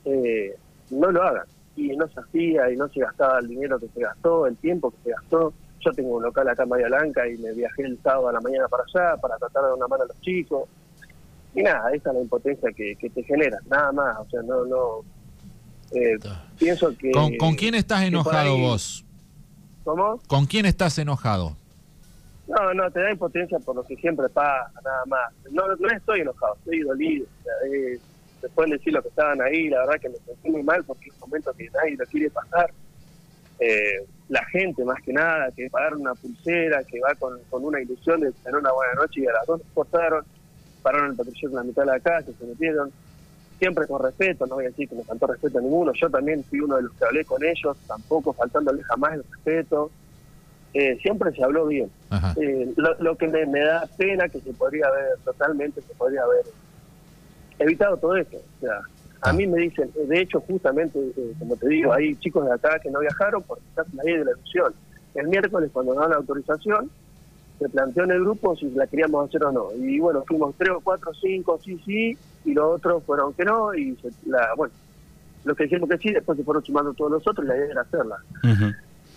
eh, 0.05 0.55
no 0.91 1.11
lo 1.11 1.23
hagan. 1.23 1.45
Y 1.75 1.95
no 1.95 2.07
se 2.09 2.19
hacía 2.19 2.69
y 2.71 2.75
no 2.75 2.89
se 2.89 2.99
gastaba 2.99 3.39
el 3.39 3.47
dinero 3.47 3.79
que 3.79 3.87
se 3.89 4.01
gastó, 4.01 4.45
el 4.47 4.57
tiempo 4.57 4.91
que 4.91 4.97
se 5.05 5.11
gastó. 5.11 5.53
Yo 5.79 5.91
tengo 5.93 6.17
un 6.17 6.23
local 6.23 6.47
acá 6.49 6.63
en 6.63 6.69
Bahía 6.69 6.87
Blanca 6.87 7.25
y 7.27 7.37
me 7.37 7.53
viajé 7.53 7.83
el 7.83 7.97
sábado 8.03 8.27
a 8.27 8.33
la 8.33 8.41
mañana 8.41 8.67
para 8.67 8.83
allá 8.83 9.15
para 9.21 9.37
tratar 9.37 9.61
de 9.63 9.67
dar 9.69 9.77
una 9.77 9.87
mano 9.87 10.03
a 10.03 10.07
los 10.07 10.19
chicos. 10.19 10.67
Y 11.55 11.63
nada, 11.63 11.89
esa 11.93 12.09
es 12.09 12.15
la 12.15 12.21
impotencia 12.21 12.69
que, 12.75 12.95
que 12.97 13.09
te 13.09 13.23
genera, 13.23 13.57
nada 13.69 13.91
más. 13.93 14.17
O 14.19 14.29
sea, 14.29 14.41
no, 14.41 14.65
no. 14.65 14.99
eh, 15.93 16.17
pienso 16.57 16.95
que. 16.97 17.11
¿Con, 17.11 17.37
con 17.37 17.55
quién 17.55 17.75
estás 17.75 18.03
enojado 18.03 18.55
ahí- 18.55 18.61
vos? 18.61 19.05
¿Cómo? 19.89 20.21
¿Con 20.27 20.45
quién 20.45 20.67
estás 20.67 20.99
enojado? 20.99 21.55
No, 22.47 22.75
no, 22.75 22.91
te 22.91 22.99
da 22.99 23.11
impotencia 23.11 23.57
por 23.57 23.75
lo 23.75 23.83
que 23.83 23.95
siempre 23.95 24.29
pasa, 24.29 24.71
nada 24.83 25.03
más. 25.07 25.33
No, 25.51 25.67
no 25.67 25.89
estoy 25.89 26.19
enojado, 26.19 26.55
estoy 26.57 26.81
dolido. 26.81 27.25
Eh, 27.65 27.97
se 28.39 28.49
pueden 28.49 28.73
decir 28.73 28.93
lo 28.93 29.01
que 29.01 29.07
estaban 29.07 29.41
ahí, 29.41 29.67
la 29.67 29.79
verdad 29.79 29.99
que 29.99 30.09
me 30.09 30.17
sentí 30.17 30.51
muy 30.51 30.61
mal 30.61 30.83
porque 30.83 31.09
es 31.09 31.15
un 31.15 31.21
momento 31.21 31.51
que 31.53 31.67
nadie 31.71 31.97
lo 31.97 32.05
quiere 32.05 32.29
pasar. 32.29 32.71
Eh, 33.59 34.05
la 34.27 34.45
gente, 34.45 34.85
más 34.85 35.01
que 35.01 35.11
nada, 35.11 35.49
que 35.55 35.67
pagar 35.71 35.95
una 35.95 36.13
pulsera, 36.13 36.83
que 36.83 36.99
va 36.99 37.15
con, 37.15 37.39
con 37.49 37.65
una 37.65 37.81
ilusión 37.81 38.19
de 38.19 38.31
tener 38.31 38.59
una 38.59 38.71
buena 38.71 38.93
noche 38.93 39.21
y 39.21 39.25
a 39.25 39.33
las 39.33 39.47
dos 39.47 39.59
cortaron, 39.73 40.23
pararon 40.83 41.09
el 41.09 41.17
patrullero 41.17 41.49
en 41.49 41.55
la 41.55 41.63
mitad 41.63 41.81
de 41.81 41.87
la 41.87 41.99
calle, 41.99 42.31
se 42.39 42.45
metieron. 42.45 42.91
Siempre 43.59 43.85
con 43.87 44.01
respeto, 44.01 44.47
no 44.47 44.55
voy 44.55 44.65
a 44.65 44.69
decir 44.69 44.87
que 44.89 44.95
me 44.95 45.03
faltó 45.03 45.27
respeto 45.27 45.59
a 45.59 45.61
ninguno. 45.61 45.91
Yo 45.93 46.09
también 46.09 46.43
fui 46.45 46.61
uno 46.61 46.77
de 46.77 46.83
los 46.83 46.93
que 46.93 47.05
hablé 47.05 47.25
con 47.25 47.43
ellos, 47.43 47.77
tampoco 47.87 48.33
faltándole 48.33 48.81
jamás 48.83 49.13
el 49.15 49.23
respeto. 49.29 49.91
Eh, 50.73 50.97
siempre 51.01 51.31
se 51.33 51.43
habló 51.43 51.65
bien. 51.67 51.89
Eh, 52.39 52.71
lo, 52.77 52.93
lo 52.99 53.15
que 53.17 53.27
me, 53.27 53.45
me 53.45 53.59
da 53.61 53.85
pena 53.97 54.29
que 54.29 54.39
se 54.39 54.53
podría 54.53 54.87
haber, 54.87 55.17
totalmente 55.25 55.81
se 55.81 55.93
podría 55.95 56.23
haber 56.23 56.45
evitado 57.59 57.97
todo 57.97 58.15
esto. 58.15 58.37
O 58.37 58.59
sea, 58.61 58.79
Ah. 59.21 59.31
a 59.31 59.33
mí 59.33 59.45
me 59.45 59.59
dicen, 59.63 59.91
de 60.07 60.21
hecho, 60.21 60.39
justamente, 60.39 60.97
eh, 60.97 61.33
como 61.37 61.57
te 61.57 61.67
digo, 61.67 61.91
hay 61.91 62.15
chicos 62.15 62.45
de 62.45 62.53
acá 62.53 62.79
que 62.79 62.89
no 62.89 63.01
viajaron 63.01 63.43
porque 63.43 63.65
está 63.67 63.83
la 63.93 64.03
ley 64.03 64.17
de 64.17 64.23
la 64.23 64.31
ilusión. 64.31 64.73
El 65.13 65.27
miércoles, 65.27 65.69
cuando 65.73 65.93
nos 65.93 66.03
dan 66.03 66.11
la 66.11 66.15
autorización, 66.17 66.89
se 67.57 67.67
planteó 67.67 68.05
en 68.05 68.11
el 68.11 68.21
grupo 68.21 68.55
si 68.55 68.69
la 68.69 68.87
queríamos 68.87 69.27
hacer 69.27 69.43
o 69.43 69.51
no. 69.51 69.73
Y 69.77 69.99
bueno, 69.99 70.23
fuimos 70.25 70.55
tres 70.57 70.69
o 70.69 70.79
cuatro, 70.79 71.11
cinco, 71.15 71.59
sí, 71.61 71.77
sí, 71.85 72.17
y 72.45 72.53
los 72.53 72.75
otros 72.75 73.03
fueron 73.03 73.33
que 73.33 73.45
no, 73.45 73.73
y 73.73 73.95
se- 73.97 74.11
la, 74.29 74.49
bueno, 74.55 74.73
los 75.45 75.55
que 75.57 75.63
dijimos 75.63 75.89
que 75.89 75.97
sí, 75.97 76.11
después 76.11 76.37
se 76.37 76.43
fueron 76.43 76.63
sumando 76.63 76.93
todos 76.93 77.11
los 77.11 77.27
otros 77.27 77.45
y 77.45 77.49
la 77.49 77.55
idea 77.57 77.71
era 77.71 77.81
hacerla. 77.81 78.17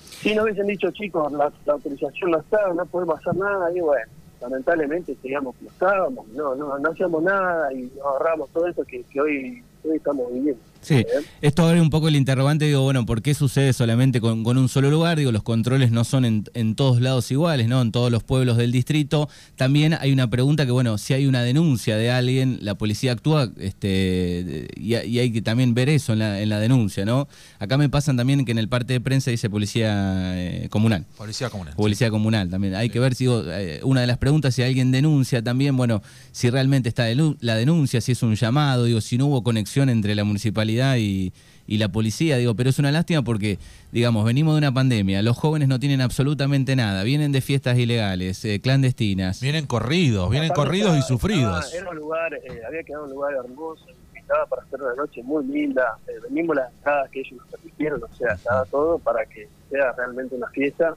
Si 0.04 0.34
nos 0.34 0.44
hubiesen 0.44 0.66
dicho, 0.68 0.90
chicos, 0.92 1.32
la, 1.32 1.52
la 1.66 1.72
autorización 1.72 2.30
no 2.30 2.38
está, 2.38 2.72
no 2.74 2.86
podemos 2.86 3.18
hacer 3.18 3.34
nada, 3.36 3.72
y 3.76 3.80
bueno, 3.80 4.06
lamentablemente 4.40 5.16
seguíamos 5.20 5.56
como 5.56 5.70
estábamos, 5.70 6.28
no, 6.28 6.54
no, 6.54 6.78
no 6.78 6.90
hacíamos 6.90 7.22
nada 7.22 7.72
y 7.72 7.82
nos 7.96 8.04
ahorramos 8.06 8.50
todo 8.50 8.66
eso 8.68 8.84
que, 8.84 9.02
que 9.04 9.20
hoy, 9.20 9.64
hoy 9.84 9.96
estamos 9.96 10.32
viviendo. 10.32 10.60
Sí, 10.82 10.94
¿Eh? 10.94 11.06
esto 11.40 11.66
abre 11.66 11.80
un 11.80 11.90
poco 11.90 12.08
el 12.08 12.16
interrogante, 12.16 12.66
digo, 12.66 12.82
bueno, 12.82 13.06
¿por 13.06 13.22
qué 13.22 13.34
sucede 13.34 13.72
solamente 13.72 14.20
con, 14.20 14.42
con 14.42 14.58
un 14.58 14.68
solo 14.68 14.90
lugar? 14.90 15.16
Digo, 15.18 15.30
los 15.30 15.44
controles 15.44 15.92
no 15.92 16.02
son 16.02 16.24
en, 16.24 16.44
en 16.54 16.74
todos 16.74 17.00
lados 17.00 17.30
iguales, 17.30 17.68
¿no? 17.68 17.80
En 17.80 17.92
todos 17.92 18.10
los 18.10 18.24
pueblos 18.24 18.56
del 18.56 18.72
distrito. 18.72 19.28
También 19.56 19.96
hay 20.00 20.12
una 20.12 20.28
pregunta 20.28 20.66
que, 20.66 20.72
bueno, 20.72 20.98
si 20.98 21.14
hay 21.14 21.26
una 21.26 21.42
denuncia 21.42 21.96
de 21.96 22.10
alguien, 22.10 22.58
la 22.62 22.74
policía 22.74 23.12
actúa, 23.12 23.50
este, 23.58 24.68
y, 24.76 24.96
y 24.96 25.18
hay 25.20 25.32
que 25.32 25.40
también 25.40 25.74
ver 25.74 25.88
eso 25.88 26.12
en 26.14 26.18
la, 26.18 26.40
en 26.40 26.48
la 26.48 26.58
denuncia, 26.58 27.04
¿no? 27.04 27.28
Acá 27.60 27.78
me 27.78 27.88
pasan 27.88 28.16
también 28.16 28.44
que 28.44 28.50
en 28.50 28.58
el 28.58 28.68
parte 28.68 28.92
de 28.92 29.00
prensa 29.00 29.30
dice 29.30 29.48
policía 29.48 30.32
eh, 30.36 30.68
comunal. 30.68 31.06
Policía 31.16 31.48
comunal. 31.48 31.74
Policía 31.76 32.10
comunal 32.10 32.50
también. 32.50 32.74
Hay 32.74 32.90
que 32.90 32.98
ver 32.98 33.14
si 33.14 33.24
digo, 33.24 33.44
eh, 33.46 33.80
una 33.84 34.00
de 34.00 34.08
las 34.08 34.18
preguntas 34.18 34.54
si 34.54 34.62
alguien 34.62 34.90
denuncia 34.90 35.42
también, 35.42 35.76
bueno, 35.76 36.02
si 36.32 36.50
realmente 36.50 36.88
está 36.88 37.06
la 37.40 37.54
denuncia, 37.54 38.00
si 38.00 38.12
es 38.12 38.22
un 38.22 38.34
llamado, 38.34 38.84
digo, 38.84 39.00
si 39.00 39.18
no 39.18 39.26
hubo 39.26 39.42
conexión 39.42 39.88
entre 39.88 40.14
la 40.14 40.24
municipalidad 40.24 40.71
y, 40.98 41.32
y 41.66 41.78
la 41.78 41.88
policía, 41.88 42.36
digo, 42.36 42.54
pero 42.54 42.70
es 42.70 42.78
una 42.78 42.90
lástima 42.92 43.22
porque, 43.22 43.58
digamos, 43.92 44.24
venimos 44.24 44.54
de 44.54 44.58
una 44.58 44.72
pandemia, 44.72 45.22
los 45.22 45.36
jóvenes 45.38 45.68
no 45.68 45.78
tienen 45.78 46.00
absolutamente 46.00 46.74
nada, 46.76 47.02
vienen 47.02 47.32
de 47.32 47.40
fiestas 47.40 47.78
ilegales, 47.78 48.44
eh, 48.44 48.60
clandestinas. 48.60 49.40
Vienen 49.40 49.66
corridos, 49.66 50.28
vienen 50.30 50.50
Aparte 50.50 50.66
corridos 50.68 50.98
y 50.98 51.02
sufridos. 51.02 51.64
estaba- 51.66 51.80
Era 51.82 51.90
un 51.90 51.96
lugar, 51.96 52.34
eh, 52.34 52.60
había 52.66 52.82
quedado 52.82 53.04
un 53.04 53.10
lugar 53.10 53.34
hermoso, 53.34 53.84
estaba 54.14 54.46
para 54.46 54.62
hacer 54.62 54.80
una 54.82 54.94
noche 54.94 55.22
muy 55.22 55.44
linda, 55.46 55.96
eh, 56.08 56.12
venimos 56.28 56.56
las 56.56 56.70
entradas 56.72 57.10
que 57.10 57.20
ellos 57.20 57.32
nos 57.38 57.46
permitieron, 57.48 58.02
o 58.02 58.14
sea, 58.16 58.32
estaba 58.34 58.64
todo 58.66 58.98
para 58.98 59.24
que 59.26 59.48
sea 59.70 59.92
realmente 59.92 60.34
una 60.34 60.48
fiesta. 60.48 60.94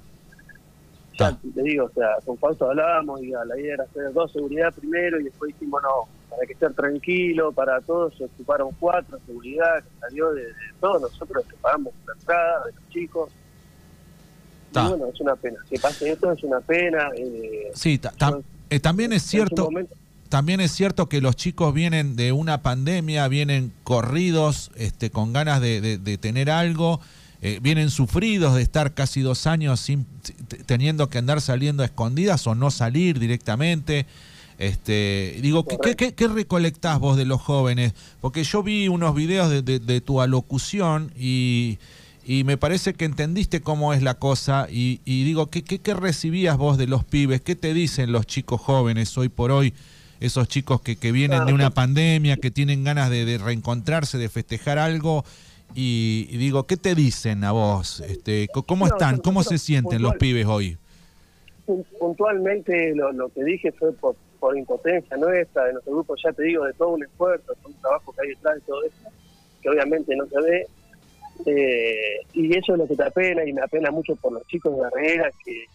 Te 1.53 1.61
digo, 1.63 1.85
o 1.85 1.91
sea, 1.93 2.09
con 2.25 2.37
Fausto 2.37 2.69
hablábamos 2.69 3.21
y 3.21 3.27
la 3.27 3.57
idea 3.59 3.75
era 3.75 3.83
hacer 3.85 4.11
dos 4.13 4.31
seguridad 4.33 4.73
primero 4.73 5.19
y 5.19 5.23
después 5.23 5.53
dijimos 5.53 5.81
no, 5.83 6.09
para 6.29 6.45
que 6.45 6.53
esté 6.53 6.69
tranquilo, 6.71 7.51
para 7.53 7.79
todos 7.81 8.15
se 8.17 8.25
ocuparon 8.25 8.69
cuatro, 8.79 9.17
seguridad, 9.25 9.83
que 9.83 9.89
salió 10.01 10.33
de, 10.33 10.43
de 10.43 10.53
todos 10.81 11.01
nosotros 11.01 11.45
que 11.47 11.55
pagamos 11.57 11.93
la 12.05 12.13
entrada, 12.13 12.65
de 12.65 12.71
los 12.73 12.89
chicos. 12.89 13.29
Y 14.71 14.89
bueno, 14.89 15.05
es 15.13 15.21
una 15.21 15.35
pena, 15.37 15.57
que 15.69 15.79
pase 15.79 16.11
esto 16.11 16.31
es 16.33 16.43
una 16.43 16.59
pena. 16.59 17.09
Eh, 17.15 17.71
Sí, 17.73 17.97
ta- 17.97 18.11
ta- 18.11 18.39
eh, 18.69 18.79
también 18.81 19.13
es 19.13 19.23
cierto. 19.23 19.69
también 20.27 20.59
es 20.59 20.71
cierto 20.73 21.07
que 21.07 21.21
los 21.21 21.37
chicos 21.37 21.73
vienen 21.73 22.17
de 22.17 22.33
una 22.33 22.61
pandemia, 22.61 23.27
vienen 23.29 23.71
corridos, 23.85 24.71
este, 24.75 25.11
con 25.11 25.31
ganas 25.31 25.61
de, 25.61 25.79
de- 25.79 25.97
de 25.97 26.17
tener 26.17 26.49
algo, 26.49 26.99
eh, 27.41 27.59
vienen 27.61 27.89
sufridos 27.89 28.55
de 28.55 28.61
estar 28.61 28.93
casi 28.93 29.21
dos 29.21 29.45
años 29.47 29.79
sin, 29.79 30.05
teniendo 30.65 31.09
que 31.09 31.17
andar 31.17 31.41
saliendo 31.41 31.83
a 31.83 31.87
escondidas 31.87 32.45
o 32.47 32.55
no 32.55 32.71
salir 32.71 33.19
directamente. 33.19 34.05
Este, 34.57 35.37
digo, 35.41 35.65
¿qué, 35.65 35.77
qué, 35.83 35.95
qué- 35.95 36.13
qué 36.13 36.27
recolectás 36.27 36.99
vos 36.99 37.17
de 37.17 37.25
los 37.25 37.41
jóvenes? 37.41 37.93
Porque 38.21 38.43
yo 38.43 38.63
vi 38.63 38.87
unos 38.87 39.13
videos 39.13 39.49
de, 39.49 39.61
de- 39.61 39.79
de 39.79 40.01
tu 40.01 40.21
alocución 40.21 41.11
y, 41.17 41.77
y 42.25 42.45
me 42.45 42.55
parece 42.57 42.93
que 42.93 43.03
entendiste 43.05 43.59
cómo 43.61 43.93
es 43.93 44.01
la 44.01 44.13
cosa 44.13 44.67
y, 44.71 45.01
y 45.03 45.23
digo, 45.25 45.49
¿qué, 45.49 45.61
qué, 45.63 45.79
qué 45.79 45.93
recibías 45.93 46.57
vos 46.57 46.77
de 46.77 46.87
los 46.87 47.03
pibes? 47.03 47.41
¿Qué 47.41 47.55
te 47.55 47.73
dicen 47.73 48.11
los 48.13 48.25
chicos 48.27 48.61
jóvenes 48.61 49.17
hoy 49.17 49.27
por 49.29 49.51
hoy? 49.51 49.73
Esos 50.21 50.47
chicos 50.47 50.79
que, 50.79 50.95
que 50.95 51.11
vienen 51.11 51.39
de 51.45 51.53
una 51.53 51.69
pandemia, 51.71 52.37
que 52.37 52.49
tienen 52.49 52.85
ganas 52.85 53.09
de, 53.09 53.25
de 53.25 53.37
reencontrarse, 53.37 54.17
de 54.17 54.29
festejar 54.29 54.77
algo. 54.79 55.25
Y, 55.73 56.27
y 56.29 56.37
digo, 56.37 56.65
¿qué 56.67 56.77
te 56.77 56.95
dicen 56.95 57.43
a 57.43 57.51
vos? 57.51 57.99
Este, 58.01 58.47
¿Cómo 58.67 58.87
están? 58.87 59.17
¿Cómo 59.19 59.43
se 59.43 59.57
sienten 59.57 60.01
los 60.01 60.15
pibes 60.15 60.45
hoy? 60.45 60.77
Pun- 61.65 61.85
puntualmente 61.99 62.93
lo, 62.95 63.11
lo 63.11 63.29
que 63.29 63.43
dije 63.43 63.71
fue 63.71 63.91
por, 63.93 64.15
por 64.39 64.57
impotencia 64.57 65.17
nuestra, 65.17 65.65
de 65.65 65.73
nuestro 65.73 65.93
grupo, 65.93 66.15
ya 66.23 66.31
te 66.31 66.43
digo, 66.43 66.63
de 66.65 66.73
todo 66.73 66.89
un 66.89 67.03
esfuerzo, 67.03 67.53
todo 67.61 67.67
un 67.73 67.81
trabajo 67.81 68.13
que 68.13 68.21
hay 68.21 68.29
detrás 68.29 68.55
de 68.55 68.61
todo 68.61 68.83
esto, 68.83 69.09
que 69.61 69.69
obviamente 69.69 70.15
no 70.15 70.25
se 70.27 70.41
ve. 70.41 70.67
Eh, 71.45 72.19
y 72.33 72.55
eso 72.55 72.73
es 72.73 72.77
lo 72.79 72.87
que 72.87 72.95
te 72.95 73.03
apena, 73.03 73.43
y 73.43 73.51
me 73.51 73.61
apena 73.61 73.91
mucho 73.91 74.15
por 74.15 74.31
los 74.31 74.45
chicos 74.47 74.73
de 74.77 74.83
Herrera, 74.87 75.29
que, 75.43 75.65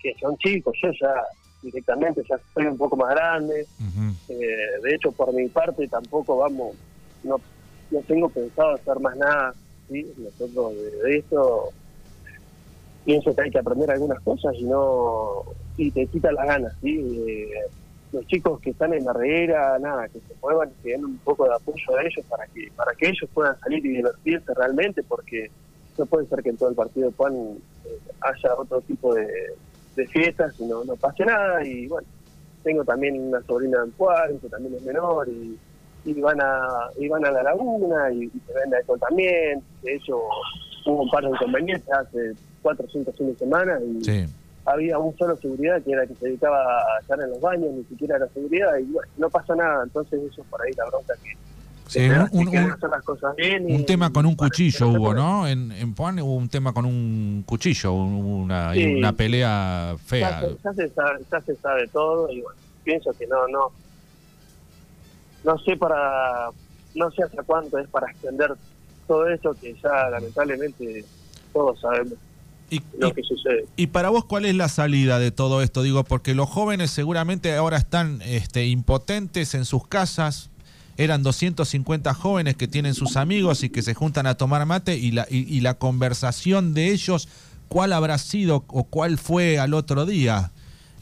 que 0.00 0.14
son 0.18 0.36
chicos, 0.38 0.74
yo 0.82 0.90
ya 0.98 1.12
directamente 1.60 2.22
ya 2.26 2.40
soy 2.54 2.64
un 2.66 2.78
poco 2.78 2.96
más 2.96 3.10
grande, 3.10 3.66
eh, 4.28 4.36
de 4.82 4.94
hecho 4.94 5.12
por 5.12 5.34
mi 5.34 5.46
parte 5.48 5.86
tampoco 5.88 6.38
vamos, 6.38 6.74
no, 7.22 7.38
no 7.90 8.00
tengo 8.00 8.28
pensado 8.28 8.74
hacer 8.74 9.00
más 9.00 9.16
nada, 9.16 9.54
¿sí? 9.88 10.06
nosotros 10.16 10.74
de, 11.04 11.18
esto 11.18 11.70
pienso 13.04 13.34
que 13.34 13.42
hay 13.42 13.50
que 13.50 13.58
aprender 13.58 13.90
algunas 13.90 14.20
cosas 14.20 14.54
y 14.56 14.64
no 14.64 15.42
y 15.76 15.90
te 15.90 16.06
quita 16.06 16.30
las 16.32 16.46
ganas 16.46 16.74
¿sí? 16.82 17.48
Los 18.12 18.26
chicos 18.26 18.60
que 18.60 18.70
están 18.70 18.92
en 18.92 19.04
la 19.04 19.12
reguera 19.12 19.78
nada 19.78 20.08
que 20.08 20.20
se 20.20 20.34
muevan 20.42 20.70
que 20.82 20.90
den 20.90 21.04
un 21.04 21.18
poco 21.18 21.44
de 21.44 21.54
apoyo 21.54 21.96
a 21.96 22.02
ellos 22.02 22.24
para 22.28 22.46
que 22.48 22.70
para 22.76 22.92
que 22.94 23.08
ellos 23.08 23.28
puedan 23.32 23.58
salir 23.60 23.84
y 23.86 23.96
divertirse 23.96 24.52
realmente 24.54 25.02
porque 25.02 25.50
no 25.96 26.06
puede 26.06 26.26
ser 26.26 26.42
que 26.42 26.50
en 26.50 26.56
todo 26.56 26.68
el 26.68 26.74
partido 26.74 27.10
puedan 27.10 27.56
eh, 27.84 27.98
haya 28.20 28.54
otro 28.54 28.80
tipo 28.82 29.14
de, 29.14 29.28
fiestas 30.08 30.54
y 30.58 30.64
no, 30.64 30.82
no 30.82 30.96
pase 30.96 31.26
nada 31.26 31.62
y 31.62 31.86
bueno 31.86 32.08
tengo 32.62 32.84
también 32.84 33.20
una 33.20 33.42
sobrina 33.42 33.82
en 33.84 33.90
Puar, 33.92 34.32
que 34.38 34.48
también 34.48 34.74
es 34.74 34.82
menor 34.82 35.28
y 35.28 35.58
y 36.04 36.20
van 36.20 36.40
a 36.40 36.60
y 36.98 37.08
van 37.08 37.24
a 37.26 37.30
la 37.30 37.42
laguna 37.42 38.10
y, 38.12 38.24
y 38.24 38.40
se 38.46 38.52
ven 38.54 38.74
alcohol 38.74 38.98
también 39.00 39.62
de 39.82 39.94
hecho 39.96 40.18
hubo 40.86 41.02
un 41.02 41.10
par 41.10 41.22
de 41.24 41.30
inconvenientes 41.30 41.88
hace 41.92 42.32
cuatro 42.62 42.86
o 42.86 42.90
cinco 42.90 43.12
fines 43.12 43.34
de 43.34 43.38
semana 43.38 43.78
y 43.80 44.04
Sí. 44.04 44.24
había 44.64 44.98
un 44.98 45.16
solo 45.18 45.36
seguridad 45.36 45.82
que 45.82 45.92
era 45.92 46.06
que 46.06 46.14
se 46.14 46.26
dedicaba 46.26 46.58
a 46.58 47.00
estar 47.00 47.20
en 47.20 47.30
los 47.30 47.40
baños 47.40 47.70
ni 47.72 47.84
siquiera 47.84 48.16
era 48.16 48.26
seguridad 48.28 48.76
y 48.78 48.84
bueno 48.84 49.08
no 49.18 49.28
pasa 49.30 49.54
nada 49.54 49.84
entonces 49.84 50.20
eso 50.30 50.42
es 50.42 50.46
por 50.48 50.62
ahí 50.62 50.72
la 50.76 50.86
bronca 50.86 51.14
que, 51.22 51.30
Sí, 51.86 52.08
un- 52.30 53.68
y- 53.68 53.82
tema 53.84 54.12
con 54.12 54.24
un 54.26 54.36
cuchillo 54.36 54.86
no 54.86 54.92
hubo. 55.00 55.12
¿no? 55.14 55.48
En, 55.48 55.72
en 55.72 55.92
Puan 55.92 56.20
hubo 56.20 56.36
un 56.36 56.48
tema 56.48 56.72
con 56.72 56.84
un 56.84 57.42
cuchillo, 57.44 57.92
una, 57.92 58.72
Sí. 58.74 58.94
una 58.94 59.12
pelea 59.12 59.94
ya 59.94 59.98
fea. 59.98 60.40
se, 60.40 60.56
ya 60.62 60.72
se 60.72 60.88
sabe, 60.90 61.18
ya 61.32 61.40
se 61.40 61.56
sabe 61.56 61.88
todo 61.88 62.30
y 62.30 62.42
bueno, 62.42 62.56
pienso 62.84 63.10
que 63.18 63.26
no, 63.26 63.48
no, 63.48 63.72
no 65.44 65.58
sé 65.58 65.76
para, 65.76 66.50
no 66.94 67.10
sé 67.12 67.22
hasta 67.22 67.42
cuánto 67.42 67.78
es 67.78 67.88
para 67.88 68.10
extender 68.10 68.54
todo 69.06 69.28
esto 69.28 69.56
que 69.60 69.74
ya 69.82 70.08
lamentablemente 70.10 71.04
todos 71.52 71.80
sabemos 71.80 72.14
Y, 72.70 72.80
lo 72.98 73.08
y- 73.08 73.12
que 73.12 73.22
sucede. 73.24 73.64
y 73.76 73.88
para 73.88 74.10
vos, 74.10 74.24
¿cuál 74.26 74.44
es 74.44 74.54
la 74.54 74.68
salida 74.68 75.18
de 75.18 75.30
todo 75.32 75.62
esto? 75.62 75.82
Digo, 75.82 76.04
porque 76.04 76.34
los 76.34 76.48
jóvenes 76.48 76.90
seguramente 76.92 77.54
ahora 77.56 77.76
están 77.78 78.20
este, 78.24 78.66
impotentes 78.66 79.54
en 79.54 79.64
sus 79.64 79.86
casas. 79.86 80.50
Eran 80.96 81.22
250 81.22 82.12
jóvenes 82.14 82.56
que 82.56 82.68
tienen 82.68 82.92
sus 82.94 83.16
amigos 83.16 83.62
y 83.64 83.70
que 83.70 83.80
se 83.82 83.94
juntan 83.94 84.26
a 84.26 84.34
tomar 84.36 84.66
mate 84.66 84.96
y 84.98 85.12
la, 85.12 85.26
y, 85.30 85.38
y 85.52 85.60
la 85.62 85.74
conversación 85.74 86.74
de 86.74 86.90
ellos, 86.92 87.26
¿cuál 87.68 87.92
habrá 87.94 88.18
sido 88.18 88.64
o 88.68 88.84
cuál 88.84 89.16
fue 89.16 89.58
al 89.58 89.72
otro 89.74 90.04
día? 90.04 90.50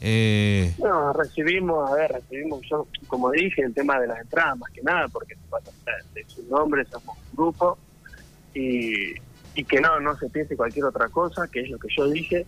Eh, 0.01 0.73
No, 0.79 1.13
recibimos, 1.13 1.89
a 1.89 1.95
ver, 1.95 2.11
recibimos, 2.11 2.61
yo 2.69 2.87
como 3.07 3.31
dije, 3.31 3.61
el 3.63 3.73
tema 3.73 3.99
de 3.99 4.07
las 4.07 4.19
entradas 4.21 4.57
más 4.57 4.71
que 4.71 4.81
nada, 4.81 5.07
porque 5.09 5.35
de 6.13 6.25
su 6.27 6.43
nombre 6.49 6.85
somos 6.85 7.17
un 7.17 7.35
grupo 7.35 7.77
y, 8.53 9.13
y 9.55 9.63
que 9.65 9.81
no, 9.81 9.99
no 9.99 10.17
se 10.17 10.29
piense 10.29 10.55
cualquier 10.55 10.85
otra 10.85 11.09
cosa, 11.09 11.47
que 11.47 11.61
es 11.61 11.69
lo 11.69 11.77
que 11.77 11.87
yo 11.95 12.07
dije, 12.09 12.45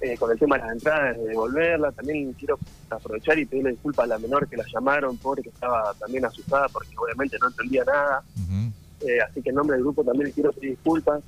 eh, 0.00 0.16
con 0.16 0.30
el 0.30 0.38
tema 0.38 0.56
de 0.56 0.62
las 0.62 0.72
entradas, 0.72 1.16
de 1.18 1.24
devolverla, 1.28 1.92
también 1.92 2.32
quiero 2.32 2.58
aprovechar 2.88 3.38
y 3.38 3.44
pedirle 3.44 3.70
disculpas 3.72 4.04
a 4.04 4.08
la 4.08 4.18
menor 4.18 4.48
que 4.48 4.56
la 4.56 4.64
llamaron, 4.72 5.16
pobre 5.18 5.42
que 5.42 5.50
estaba 5.50 5.92
también 5.94 6.24
asustada 6.24 6.68
porque 6.68 6.96
obviamente 6.96 7.36
no 7.40 7.48
entendía 7.48 7.84
nada, 7.84 8.22
eh, 9.02 9.20
así 9.20 9.42
que 9.42 9.50
en 9.50 9.54
nombre 9.56 9.76
del 9.76 9.84
grupo 9.84 10.02
también 10.02 10.30
quiero 10.32 10.52
pedir 10.52 10.70
disculpas. 10.70 11.22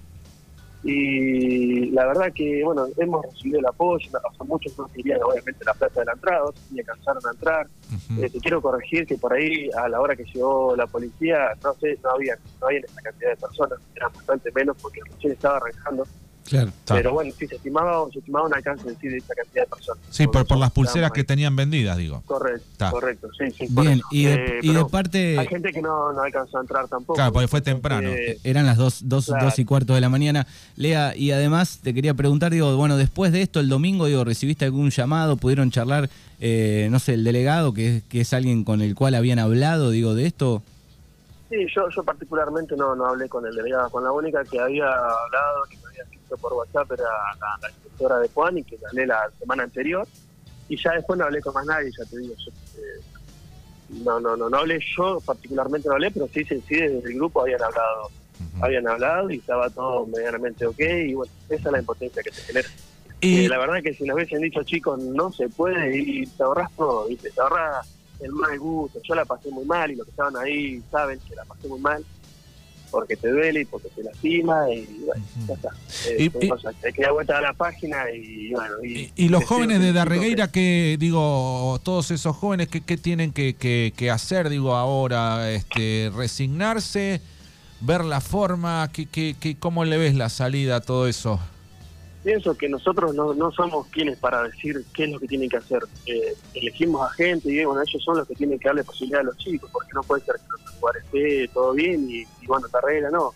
Y 0.84 1.90
la 1.90 2.06
verdad 2.06 2.32
que, 2.34 2.62
bueno, 2.64 2.86
hemos 2.96 3.24
recibido 3.24 3.60
el 3.60 3.66
apoyo, 3.66 4.08
o 4.08 4.34
sea, 4.34 4.46
muchos 4.46 4.76
no 4.76 4.86
querían 4.88 5.22
obviamente 5.22 5.64
la 5.64 5.74
plata 5.74 6.00
de 6.00 6.06
la 6.06 6.12
entrada, 6.12 6.44
otros 6.44 6.64
ni 6.72 6.80
alcanzaron 6.80 7.22
a 7.24 7.30
entrar. 7.30 7.66
Eh, 8.18 8.28
te 8.28 8.40
quiero 8.40 8.60
corregir 8.60 9.06
que 9.06 9.16
por 9.16 9.32
ahí, 9.32 9.70
a 9.76 9.88
la 9.88 10.00
hora 10.00 10.16
que 10.16 10.24
llegó 10.24 10.74
la 10.74 10.86
policía, 10.86 11.52
no 11.62 11.74
sé, 11.74 11.98
no 12.02 12.10
había, 12.10 12.36
no 12.60 12.66
había 12.66 12.80
esa 12.80 13.00
cantidad 13.00 13.30
de 13.30 13.36
personas, 13.36 13.78
eran 13.94 14.12
bastante 14.12 14.50
menos 14.52 14.76
porque 14.82 15.00
recién 15.08 15.32
estaba 15.34 15.58
arrancando. 15.58 16.04
Claro. 16.44 16.72
Pero 16.86 17.12
bueno, 17.12 17.32
sí, 17.38 17.46
se 17.46 17.54
estimaba, 17.54 18.04
se 18.12 18.18
estimaba 18.18 18.46
un 18.46 18.54
alcance 18.54 18.88
en 18.88 18.98
sí 18.98 19.08
de 19.08 19.18
esa 19.18 19.34
cantidad 19.34 19.62
de 19.64 19.68
personas. 19.70 20.02
Sí, 20.10 20.26
por, 20.26 20.46
por 20.46 20.58
las 20.58 20.70
pulseras 20.72 21.10
que 21.12 21.24
tenían 21.24 21.54
vendidas, 21.56 21.96
digo. 21.96 22.22
Correcto, 22.26 22.90
correcto, 22.90 23.28
sí, 23.38 23.44
sí. 23.56 23.66
Bien, 23.70 24.00
y 24.10 24.24
de, 24.24 24.34
Eh, 24.34 24.58
y 24.62 24.68
de 24.68 24.72
pero 24.74 24.88
parte... 24.88 25.38
Hay 25.38 25.46
gente 25.46 25.72
que 25.72 25.80
no, 25.80 26.12
no 26.12 26.22
alcanzó 26.22 26.58
a 26.58 26.60
entrar 26.62 26.88
tampoco. 26.88 27.14
Claro, 27.14 27.32
porque 27.32 27.48
fue 27.48 27.60
temprano. 27.60 28.08
Eh, 28.10 28.38
Eran 28.44 28.66
las 28.66 28.76
dos, 28.76 29.00
dos, 29.04 29.26
Claro. 29.26 29.46
dos 29.46 29.58
y 29.58 29.64
cuarto 29.64 29.94
de 29.94 30.00
la 30.00 30.08
mañana. 30.08 30.46
Lea, 30.76 31.14
y 31.16 31.30
además 31.30 31.78
te 31.82 31.94
quería 31.94 32.14
preguntar, 32.14 32.52
digo, 32.52 32.76
bueno, 32.76 32.96
después 32.96 33.32
de 33.32 33.42
esto, 33.42 33.60
el 33.60 33.68
domingo, 33.68 34.06
digo, 34.06 34.24
¿recibiste 34.24 34.64
algún 34.64 34.90
llamado? 34.90 35.36
¿Pudieron 35.36 35.70
charlar, 35.70 36.10
eh, 36.40 36.88
no 36.90 36.98
sé, 36.98 37.14
el 37.14 37.24
delegado, 37.24 37.72
que 37.72 37.96
es, 37.98 38.02
que 38.04 38.20
es 38.22 38.32
alguien 38.32 38.64
con 38.64 38.82
el 38.82 38.94
cual 38.94 39.14
habían 39.14 39.38
hablado, 39.38 39.90
digo, 39.90 40.14
de 40.14 40.26
esto? 40.26 40.62
Sí, 41.52 41.66
yo, 41.76 41.86
yo 41.90 42.02
particularmente 42.02 42.74
no, 42.76 42.96
no 42.96 43.08
hablé 43.08 43.28
con 43.28 43.44
el 43.44 43.54
delegado, 43.54 43.90
con 43.90 44.02
la 44.02 44.10
única 44.10 44.42
que 44.42 44.58
había 44.58 44.86
hablado, 44.86 45.64
que 45.68 45.76
me 45.76 45.88
había 45.88 46.02
escrito 46.04 46.38
por 46.38 46.54
WhatsApp, 46.54 46.90
era 46.92 47.04
la, 47.04 47.58
la 47.60 47.68
inspectora 47.68 48.18
de 48.20 48.28
Juan 48.30 48.56
y 48.56 48.64
que 48.64 48.78
hablé 48.90 49.06
la 49.06 49.30
semana 49.38 49.64
anterior. 49.64 50.08
Y 50.70 50.82
ya 50.82 50.92
después 50.92 51.18
no 51.18 51.26
hablé 51.26 51.42
con 51.42 51.52
más 51.52 51.66
nadie, 51.66 51.90
ya 51.94 52.06
te 52.06 52.16
digo. 52.16 52.34
yo, 52.38 52.50
eh, 52.80 53.00
no, 54.02 54.18
no, 54.18 54.34
no, 54.34 54.48
no 54.48 54.56
hablé 54.56 54.80
yo, 54.96 55.20
particularmente 55.20 55.88
no 55.88 55.94
hablé, 55.94 56.10
pero 56.10 56.26
sí, 56.32 56.42
sí, 56.42 56.62
sí, 56.66 56.76
desde 56.76 57.06
el 57.10 57.16
grupo 57.16 57.42
habían 57.42 57.62
hablado, 57.62 58.08
habían 58.62 58.88
hablado 58.88 59.30
y 59.30 59.36
estaba 59.36 59.68
todo 59.68 60.06
medianamente 60.06 60.64
ok. 60.64 60.80
Y 60.80 61.12
bueno, 61.12 61.30
esa 61.50 61.68
es 61.68 61.72
la 61.72 61.80
impotencia 61.80 62.22
que 62.22 62.30
te 62.30 62.40
genera. 62.40 62.68
Y 63.20 63.44
Eh, 63.44 63.48
la 63.50 63.58
verdad 63.58 63.82
que 63.82 63.92
si 63.92 64.04
nos 64.04 64.14
hubiesen 64.16 64.40
dicho, 64.40 64.62
chicos, 64.62 64.98
no 64.98 65.30
se 65.30 65.50
puede 65.50 65.98
y 65.98 66.26
te 66.26 66.42
ahorras 66.44 66.70
todo, 66.74 67.08
¿viste? 67.08 67.30
te 67.30 67.40
ahorras 67.42 67.86
el 68.22 68.32
mal 68.32 68.58
gusto. 68.58 69.00
Yo 69.06 69.14
la 69.14 69.24
pasé 69.24 69.50
muy 69.50 69.64
mal 69.64 69.90
y 69.90 69.96
los 69.96 70.04
que 70.06 70.10
estaban 70.10 70.36
ahí 70.36 70.82
saben 70.90 71.18
que 71.28 71.34
la 71.34 71.44
pasé 71.44 71.68
muy 71.68 71.80
mal 71.80 72.04
porque 72.90 73.16
te 73.16 73.30
duele 73.30 73.62
y 73.62 73.64
porque 73.64 73.88
te 73.88 74.02
lastima 74.02 74.70
y 74.70 74.84
bueno, 75.06 75.24
ya 75.48 75.54
está. 75.54 75.68
Y- 76.18 76.26
Eh, 76.26 76.30
y- 76.42 76.48
cosas 76.48 76.74
que 76.80 76.88
hay 76.88 76.92
que 76.92 77.02
dar 77.02 77.12
vuelta 77.12 77.38
a 77.38 77.40
la 77.40 77.52
página 77.54 78.10
y 78.14 78.50
bueno. 78.52 78.74
Y, 78.84 78.98
Y, 78.98 79.12
y 79.16 79.28
los 79.30 79.44
jóvenes 79.44 79.78
que 79.78 79.84
de 79.86 79.92
Darregueira, 79.94 80.52
que 80.52 80.96
digo, 81.00 81.80
todos 81.82 82.10
esos 82.10 82.36
jóvenes, 82.36 82.68
¿qué, 82.68 82.82
qué 82.82 82.96
tienen 82.98 83.32
que, 83.32 83.54
que- 83.54 83.94
que 83.96 84.10
hacer, 84.10 84.50
digo, 84.50 84.74
ahora? 84.76 85.50
Este, 85.50 86.10
¿Resignarse? 86.14 87.22
¿Ver 87.80 88.04
la 88.04 88.20
forma? 88.20 88.90
¿Qué, 88.92 89.06
qué, 89.06 89.36
qué- 89.40 89.56
¿Cómo 89.56 89.84
le 89.86 89.96
ves 89.96 90.14
la 90.14 90.28
salida 90.28 90.76
a 90.76 90.80
todo 90.82 91.08
eso? 91.08 91.40
Pienso 92.22 92.54
que 92.54 92.68
nosotros 92.68 93.14
no, 93.14 93.34
no 93.34 93.50
somos 93.50 93.88
quienes 93.88 94.16
para 94.18 94.42
decir 94.44 94.84
qué 94.94 95.04
es 95.04 95.10
lo 95.10 95.18
que 95.18 95.26
tienen 95.26 95.48
que 95.48 95.56
hacer. 95.56 95.82
Eh, 96.06 96.34
elegimos 96.54 97.04
a 97.10 97.12
gente 97.14 97.50
y 97.50 97.64
bueno, 97.64 97.82
ellos 97.82 98.02
son 98.04 98.18
los 98.18 98.28
que 98.28 98.34
tienen 98.36 98.58
que 98.60 98.68
darle 98.68 98.84
posibilidad 98.84 99.20
a 99.22 99.24
los 99.24 99.36
chicos, 99.38 99.68
porque 99.72 99.90
no 99.94 100.02
puede 100.02 100.22
ser 100.24 100.36
que 100.36 100.42
en 100.44 100.52
otro 100.52 100.72
lugar 100.80 100.94
esté 100.98 101.48
todo 101.52 101.72
bien 101.72 102.06
y, 102.08 102.20
y 102.40 102.46
bueno, 102.46 102.68
carrera, 102.70 103.10
no. 103.10 103.32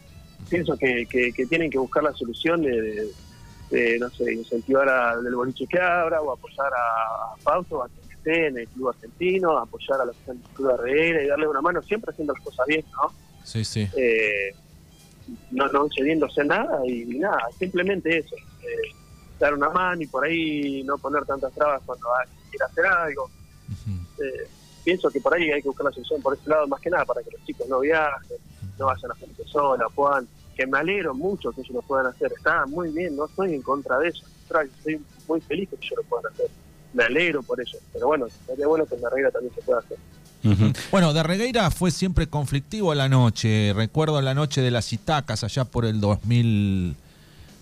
Pienso 0.48 0.76
que, 0.76 1.04
que, 1.10 1.32
que 1.32 1.46
tienen 1.46 1.68
que 1.70 1.78
buscar 1.78 2.04
la 2.04 2.12
solución 2.12 2.62
de, 2.62 2.80
de- 2.80 3.10
de, 3.68 3.98
no 3.98 4.08
sé, 4.10 4.32
incentivar 4.32 4.88
al 4.88 5.24
del 5.24 5.34
boliche 5.34 5.66
que 5.66 5.80
abra 5.80 6.22
o 6.22 6.30
apoyar 6.30 6.68
a, 6.72 7.34
a 7.34 7.36
Fausto, 7.42 7.82
a 7.82 7.88
quien 7.88 8.16
esté 8.16 8.46
en 8.46 8.58
el 8.58 8.68
club 8.68 8.90
argentino, 8.90 9.58
apoyar 9.58 10.00
a 10.00 10.04
los 10.04 10.14
que 10.14 10.20
están 10.20 10.36
en 10.36 10.42
el 10.42 10.54
club 10.54 10.70
Herrera 10.70 11.22
y 11.24 11.26
darle 11.26 11.48
una 11.48 11.60
mano, 11.60 11.82
siempre 11.82 12.12
haciendo 12.12 12.32
las 12.32 12.42
cosas 12.44 12.64
bien, 12.68 12.84
¿no? 13.02 13.12
Sí, 13.42 13.64
sí. 13.64 13.88
eh, 13.96 14.54
no, 15.50 15.68
no 15.68 15.88
cediéndose 15.96 16.44
nada 16.44 16.80
y, 16.86 17.04
nada, 17.18 17.48
simplemente 17.58 18.18
eso, 18.18 18.36
eh, 18.36 18.94
dar 19.38 19.54
una 19.54 19.70
mano 19.70 20.02
y 20.02 20.06
por 20.06 20.24
ahí 20.24 20.82
no 20.84 20.98
poner 20.98 21.24
tantas 21.24 21.52
trabas 21.52 21.82
cuando 21.84 22.12
alguien 22.14 22.38
quiera 22.50 22.66
hacer 22.66 22.86
algo. 22.86 23.30
Eh, 24.18 24.48
pienso 24.84 25.10
que 25.10 25.20
por 25.20 25.34
ahí 25.34 25.50
hay 25.50 25.60
que 25.60 25.68
buscar 25.68 25.86
la 25.86 25.92
solución 25.92 26.22
por 26.22 26.34
ese 26.34 26.48
lado, 26.48 26.66
más 26.68 26.80
que 26.80 26.90
nada 26.90 27.04
para 27.04 27.22
que 27.22 27.30
los 27.30 27.44
chicos 27.44 27.68
no 27.68 27.80
viajen, 27.80 28.38
no 28.78 28.86
vayan 28.86 29.10
a 29.10 29.14
gente 29.16 29.44
sola, 29.44 29.88
puedan, 29.94 30.26
que 30.56 30.66
me 30.66 30.78
alegro 30.78 31.14
mucho 31.14 31.52
que 31.52 31.60
ellos 31.60 31.74
lo 31.74 31.82
puedan 31.82 32.06
hacer, 32.06 32.32
está 32.32 32.66
muy 32.66 32.90
bien, 32.90 33.16
no 33.16 33.26
estoy 33.26 33.54
en 33.54 33.62
contra 33.62 33.98
de 33.98 34.08
eso, 34.08 34.24
estoy 34.48 35.04
muy 35.28 35.40
feliz 35.40 35.68
que 35.68 35.76
ellos 35.76 35.94
lo 35.96 36.02
puedan 36.04 36.32
hacer, 36.32 36.48
me 36.92 37.04
alegro 37.04 37.42
por 37.42 37.60
eso, 37.60 37.78
pero 37.92 38.08
bueno, 38.08 38.26
sería 38.46 38.66
bueno 38.66 38.86
que 38.86 38.94
en 38.94 39.02
la 39.02 39.10
regla 39.10 39.30
también 39.30 39.54
se 39.54 39.62
pueda 39.62 39.80
hacer. 39.80 39.98
Bueno, 40.92 41.12
de 41.12 41.22
Regueira 41.22 41.70
fue 41.70 41.90
siempre 41.90 42.28
conflictivo 42.28 42.94
la 42.94 43.08
noche. 43.08 43.72
Recuerdo 43.74 44.20
la 44.22 44.34
noche 44.34 44.60
de 44.60 44.70
las 44.70 44.92
Itacas 44.92 45.42
allá 45.42 45.64
por 45.64 45.84
el 45.84 46.00
2000, 46.00 46.94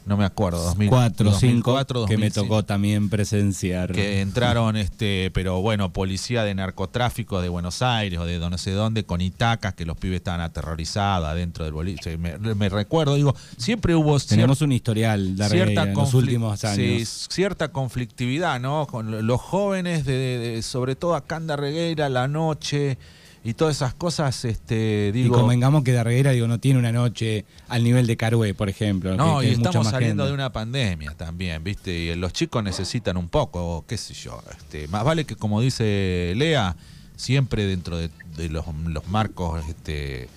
no 0.06 0.16
me 0.16 0.24
acuerdo, 0.24 0.62
2004, 0.62 1.30
4 1.30 1.38
5 1.40 1.70
2004, 1.72 2.06
que 2.06 2.16
me 2.18 2.26
2005, 2.26 2.42
tocó 2.46 2.62
también 2.64 3.08
presenciar. 3.08 3.92
Que 3.92 4.20
entraron, 4.20 4.76
este, 4.76 5.30
pero 5.32 5.60
bueno, 5.62 5.92
policía 5.92 6.44
de 6.44 6.54
narcotráfico 6.54 7.40
de 7.40 7.48
Buenos 7.48 7.80
Aires 7.82 8.18
o 8.20 8.24
de 8.26 8.38
no 8.38 8.58
sé 8.58 8.72
dónde, 8.72 9.04
con 9.04 9.20
Itacas, 9.20 9.74
que 9.74 9.86
los 9.86 9.96
pibes 9.96 10.16
estaban 10.16 10.40
aterrorizados 10.40 11.26
adentro 11.28 11.64
del 11.64 11.72
boliche. 11.74 12.16
Me, 12.18 12.36
me 12.38 12.68
recuerdo, 12.68 13.14
digo, 13.14 13.34
siempre 13.56 13.94
hubo 13.94 14.18
Tenemos 14.20 14.60
un 14.60 14.72
historial 14.72 15.36
de 15.36 15.48
cierta 15.48 15.82
en 15.84 15.94
los 15.94 16.14
últimos 16.14 16.60
sí, 16.60 16.66
años. 16.66 17.26
cierta 17.30 17.68
conflictividad, 17.72 18.60
¿no? 18.60 18.86
Con 18.86 19.10
lo- 19.10 19.22
los 19.22 19.40
jóvenes, 19.40 20.04
de, 20.04 20.12
de- 20.12 20.38
de- 20.38 20.62
sobre 20.62 20.96
todo 20.96 21.14
acá 21.14 21.36
en 21.36 21.46
Darregueira, 21.46 22.08
la 22.08 22.28
noche 22.28 22.98
y 23.44 23.52
todas 23.54 23.76
esas 23.76 23.92
cosas, 23.94 24.44
este, 24.46 25.08
y 25.10 25.12
digo. 25.12 25.36
convengamos 25.38 25.84
que 25.84 25.92
de 25.92 26.02
Regueira 26.02 26.30
digo, 26.30 26.48
no 26.48 26.58
tiene 26.58 26.78
una 26.78 26.92
noche 26.92 27.44
al 27.68 27.84
nivel 27.84 28.06
de 28.06 28.16
Carué, 28.16 28.54
por 28.54 28.68
ejemplo. 28.70 29.14
no, 29.16 29.40
que- 29.40 29.42
que 29.44 29.48
y 29.50 29.52
es 29.52 29.58
estamos 29.58 29.86
saliendo 29.88 30.22
gente. 30.24 30.28
de 30.28 30.34
una 30.34 30.50
pandemia 30.52 31.10
también, 31.14 31.62
¿viste? 31.62 31.92
Y 31.92 32.14
los 32.16 32.32
chicos 32.32 32.64
necesitan 32.64 33.16
un 33.18 33.28
poco, 33.28 33.84
qué 33.86 33.96
sé 33.98 34.14
yo. 34.14 34.42
Este, 34.50 34.88
más 34.88 35.04
vale 35.04 35.24
que, 35.26 35.36
como 35.36 35.60
dice 35.60 36.32
Lea, 36.36 36.74
siempre 37.16 37.66
dentro 37.66 37.98
de, 37.98 38.10
de 38.36 38.48
los, 38.48 38.64
los 38.86 39.06
marcos 39.08 39.62
este, 39.68 40.28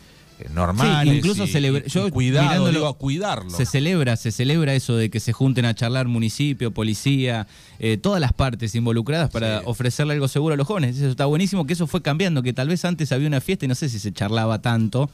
normales. 0.54 1.10
Sí, 1.12 1.18
incluso 1.18 1.46
y- 1.46 1.48
celebra- 1.48 1.84
y 1.86 1.90
yo 1.90 2.10
cuidado, 2.12 2.46
mirándolo, 2.48 2.72
digo, 2.80 2.94
cuidarlo. 2.96 3.50
Se 3.50 3.66
celebra, 3.66 4.16
se 4.18 4.32
celebra 4.32 4.74
eso 4.74 4.96
de 4.96 5.10
que 5.10 5.20
se 5.20 5.34
junten 5.34 5.66
a 5.66 5.74
charlar 5.76 6.08
municipio, 6.08 6.72
policía, 6.72 7.48
eh, 7.80 7.98
todas 7.98 8.22
las 8.22 8.34
partes 8.34 8.74
involucradas 8.76 9.30
para 9.30 9.60
Sí. 9.60 9.64
ofrecerle 9.68 10.14
algo 10.14 10.28
seguro 10.28 10.54
a 10.54 10.58
los 10.58 10.68
jóvenes. 10.68 10.98
Eso 10.98 11.10
está 11.10 11.26
buenísimo, 11.26 11.66
que 11.66 11.74
eso 11.74 11.88
fue 11.88 12.02
cambiando, 12.02 12.44
que 12.44 12.54
tal 12.54 12.68
vez 12.70 12.86
antes 12.86 13.12
había 13.12 13.28
una 13.28 13.42
fiesta 13.42 13.66
y 13.66 13.68
no 13.68 13.76
sé 13.76 13.90
si 13.90 14.00
se 14.00 14.12
charlaba 14.12 14.62
tanto. 14.62 15.10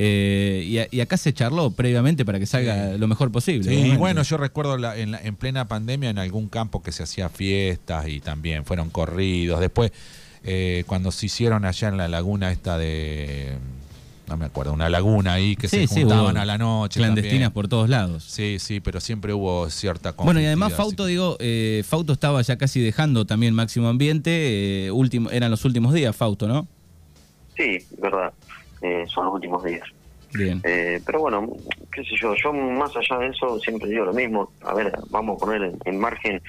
eh, 0.00 0.64
y, 0.64 0.78
a- 0.78 0.86
y 0.92 1.00
acá 1.00 1.16
se 1.16 1.32
charló 1.32 1.70
previamente 1.72 2.24
para 2.24 2.38
que 2.38 2.46
salga 2.46 2.92
Sí. 2.92 2.98
lo 2.98 3.08
mejor 3.08 3.32
posible. 3.32 3.64
Sí, 3.64 3.70
obviamente. 3.70 3.96
bueno, 3.96 4.22
yo 4.22 4.36
recuerdo 4.36 4.76
la- 4.76 4.96
en, 4.96 5.10
la- 5.10 5.20
en 5.20 5.34
plena 5.34 5.66
pandemia 5.66 6.10
en 6.10 6.18
algún 6.18 6.48
campo 6.48 6.82
que 6.84 6.92
se 6.92 7.02
hacía 7.02 7.28
fiestas 7.30 8.06
y 8.06 8.20
también 8.20 8.64
fueron 8.64 8.90
corridos. 8.90 9.58
Después, 9.58 9.90
eh, 10.44 10.84
cuando 10.86 11.10
se 11.10 11.26
hicieron 11.26 11.64
allá 11.64 11.88
en 11.88 11.96
la 11.96 12.06
laguna 12.06 12.52
esta 12.52 12.78
de... 12.78 13.56
No 14.28 14.36
me 14.36 14.44
acuerdo, 14.46 14.72
una 14.74 14.90
laguna 14.90 15.32
ahí 15.34 15.56
que 15.56 15.68
Sí, 15.68 15.86
se 15.86 15.94
sí, 15.94 16.00
juntaban 16.02 16.34
hubo 16.34 16.42
a 16.42 16.44
la 16.44 16.58
noche. 16.58 17.00
Clandestinas 17.00 17.32
también. 17.34 17.52
por 17.52 17.68
todos 17.68 17.88
lados. 17.88 18.24
Sí, 18.24 18.58
sí, 18.58 18.80
pero 18.80 19.00
siempre 19.00 19.32
hubo 19.32 19.70
cierta 19.70 20.12
Bueno, 20.12 20.40
y 20.40 20.44
además 20.46 20.74
Fauto, 20.74 21.06
digo, 21.06 21.36
eh, 21.40 21.82
Fauto 21.86 22.12
estaba 22.12 22.42
ya 22.42 22.56
casi 22.58 22.80
dejando 22.80 23.24
también 23.24 23.54
Máximo 23.54 23.88
Ambiente, 23.88 24.86
eh, 24.86 24.90
último, 24.90 25.30
eran 25.30 25.50
los 25.50 25.64
últimos 25.64 25.94
días, 25.94 26.14
Fauto, 26.14 26.46
¿no? 26.46 26.66
Sí, 27.56 27.78
verdad, 28.00 28.32
eh, 28.82 29.04
son 29.12 29.24
los 29.26 29.34
últimos 29.34 29.64
días. 29.64 29.88
Bien. 30.34 30.60
Eh, 30.62 31.00
pero 31.06 31.20
bueno, 31.20 31.48
qué 31.90 32.02
sé 32.04 32.10
yo, 32.20 32.34
yo 32.34 32.52
más 32.52 32.90
allá 32.96 33.18
de 33.20 33.28
eso 33.28 33.58
siempre 33.60 33.88
digo 33.88 34.04
lo 34.04 34.12
mismo. 34.12 34.52
A 34.62 34.74
ver, 34.74 34.92
vamos 35.08 35.36
a 35.36 35.46
poner 35.46 35.62
en, 35.62 35.78
en 35.86 35.98
margen, 35.98 36.42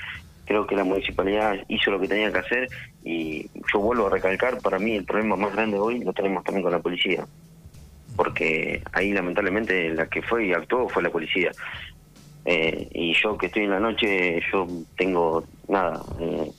creo 0.44 0.68
que 0.68 0.76
la 0.76 0.84
municipalidad 0.84 1.56
hizo 1.70 1.90
lo 1.92 2.00
que 2.02 2.10
tenía 2.10 2.30
que 2.32 2.40
hacer 2.40 2.68
y 3.06 3.50
yo 3.74 3.80
vuelvo 3.80 4.08
a 4.08 4.10
recalcar, 4.10 4.58
para 4.62 4.80
mí 4.80 4.96
el 4.98 5.06
problema 5.06 5.38
más 5.38 5.54
grande 5.54 5.80
hoy 5.80 6.04
lo 6.04 6.12
tenemos 6.12 6.44
también 6.44 6.64
con 6.64 6.74
la 6.74 6.80
policía. 6.80 7.26
Porque 8.20 8.82
ahí 8.92 9.14
lamentablemente 9.14 9.92
la 9.92 10.08
que 10.08 10.22
fue 10.22 10.48
y 10.48 10.52
actuó 10.52 10.90
fue 10.90 11.02
la 11.02 11.10
policía. 11.10 11.52
Eh, 12.44 12.90
y 12.92 13.14
yo 13.14 13.38
que 13.38 13.46
estoy 13.46 13.64
en 13.64 13.70
la 13.70 13.80
noche, 13.80 14.42
yo 14.52 14.68
tengo 14.98 15.46
nada, 15.70 16.02
eh, 16.20 16.52